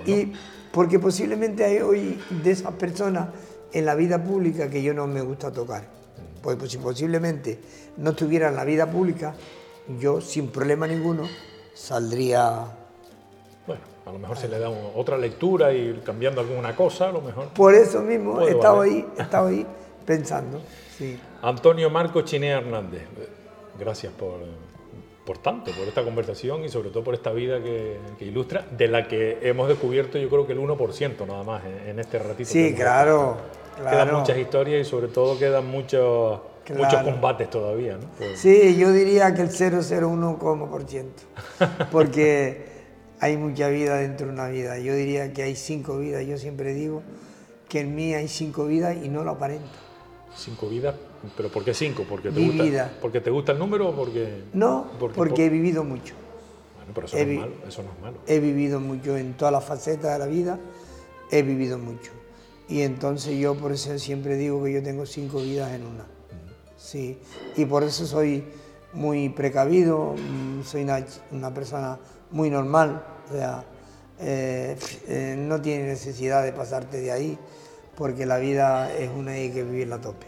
[0.06, 0.34] Y
[0.74, 3.30] porque posiblemente hay hoy de esas personas
[3.74, 5.84] en la vida pública que yo no me gusta tocar.
[6.42, 7.60] Pues, pues si posiblemente
[7.98, 9.34] no estuviera en la vida pública,
[10.00, 11.28] yo sin problema ninguno
[11.74, 12.66] saldría...
[13.66, 17.22] Bueno, a lo mejor se le da otra lectura y cambiando alguna cosa, a lo
[17.22, 17.50] mejor...
[17.50, 19.66] Por eso mismo he estado ahí, he estado ahí
[20.06, 20.62] pensando.
[20.98, 21.20] Sí.
[21.42, 23.04] Antonio Marco Chinea Hernández,
[23.80, 24.40] gracias por,
[25.26, 29.08] por tanto, por esta conversación y sobre todo por esta vida que, ilustra, de la
[29.08, 32.50] que hemos descubierto yo creo que el 1% nada más en, este ratito.
[32.50, 33.38] Sí, claro.
[33.78, 36.40] Quedan muchas historias y sobre todo quedan muchos,
[36.76, 37.98] muchos combates todavía.
[37.98, 38.08] ¿no?
[38.36, 41.06] Sí, yo diría que el 0,01%,
[41.92, 42.66] porque
[43.20, 44.78] hay mucha vida dentro de una vida.
[44.80, 46.26] Yo diría que hay cinco vidas.
[46.26, 47.02] Yo siempre digo
[47.70, 49.80] que en mí hay cinco vidas y no lo aparento.
[50.36, 50.96] ¿Cinco vidas?
[51.38, 52.06] ¿Pero por qué cinco?
[52.08, 54.44] ¿Porque te, gusta, ¿Porque te gusta el número o porque...?
[54.54, 56.16] No, porque, he vivido mucho.
[56.76, 58.18] Bueno, pero eso, no es malo, eso no es malo.
[58.28, 60.60] He vivido mucho en todas las facetas de la vida,
[61.32, 62.12] he vivido mucho.
[62.70, 66.06] Y entonces yo por eso siempre digo que yo tengo cinco vidas en una.
[66.78, 67.18] Sí,
[67.56, 68.44] y por eso soy
[68.94, 70.86] muy precavido, mm, soy
[71.32, 71.98] una, persona
[72.32, 73.64] muy normal, o sea,
[74.20, 74.78] eh,
[75.08, 77.38] eh, no tiene necesidad de pasarte de ahí,
[77.96, 80.28] porque la vida es una y hay que vivirla a tope.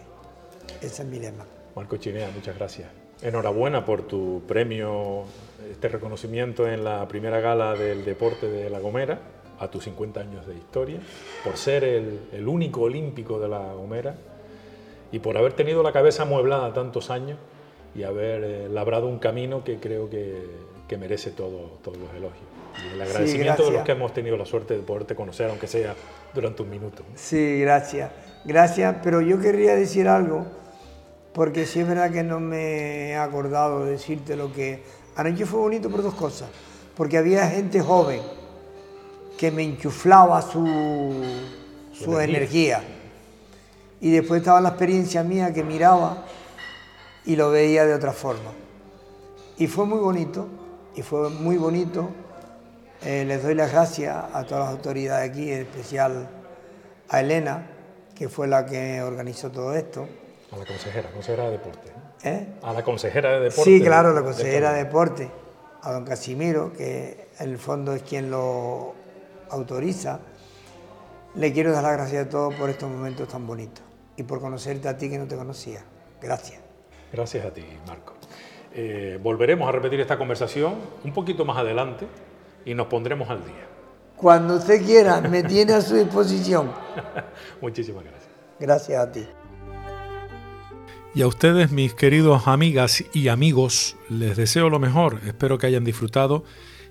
[0.82, 1.46] Ese es mi lema.
[1.76, 2.90] Marco Chinea, muchas gracias.
[3.22, 5.24] Enhorabuena por tu premio,
[5.70, 10.48] este reconocimiento en la primera gala del deporte de La Gomera a tus 50 años
[10.48, 11.00] de historia,
[11.44, 14.16] por ser el, único olímpico de La Gomera
[15.12, 17.38] y por haber tenido la cabeza amueblada tantos años
[17.96, 20.44] y haber eh, labrado un camino que creo que,
[20.88, 22.44] que merece todo, todos los elogios.
[22.84, 25.96] Y el agradecimiento de los que hemos tenido la suerte de poderte conocer, aunque sea
[26.34, 27.04] durante un minuto.
[27.16, 28.12] Sí, gracias.
[28.44, 30.46] Gracias, pero yo querría decir algo,
[31.34, 34.84] porque sí es verdad que no me he acordado de decirte lo que...
[35.16, 36.50] Anoche fue bonito por dos cosas,
[36.96, 38.20] porque había gente joven
[39.38, 41.24] que me enchuflaba su,
[41.94, 42.82] su, energía.
[44.00, 46.24] Y después estaba la experiencia mía que miraba
[47.26, 48.52] y lo veía de otra forma.
[49.58, 50.48] Y fue muy bonito,
[50.96, 52.10] y fue muy bonito.
[53.04, 56.30] Eh, les doy las gracias a todas las autoridades aquí, en especial
[57.10, 57.68] a Elena,
[58.16, 60.08] que fue la que organizó todo esto.
[60.52, 61.92] A la consejera, consejera de deporte.
[62.24, 62.48] ¿Eh?
[62.64, 63.64] A la consejera de deporte.
[63.64, 65.30] Sí, claro, la consejera de, deporte,
[65.82, 69.05] a don Casimiro, que en el fondo es quien lo
[69.50, 70.20] autoriza.
[71.36, 73.84] Le quiero dar las gracias a todos por estos momentos tan bonitos
[74.18, 75.84] y por conocerte a ti que no te conocía.
[76.22, 76.62] Gracias.
[77.12, 78.14] Gracias a ti, Marco.
[78.74, 82.08] Eh, volveremos a repetir esta conversación un poquito más adelante
[82.66, 83.68] y nos pondremos al día.
[84.16, 86.72] Cuando usted quiera, me tiene a su disposición.
[87.62, 88.32] Muchísimas gracias.
[88.60, 89.26] Gracias a ti.
[91.14, 95.22] Y a ustedes, mis queridos amigas y amigos, les deseo lo mejor.
[95.26, 96.44] Espero que hayan disfrutado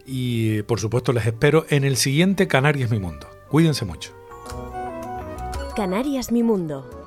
[0.06, 3.28] y, por supuesto, les espero en el siguiente Canarias Mi Mundo.
[3.48, 4.12] Cuídense mucho.
[5.76, 7.03] Canarias Mi Mundo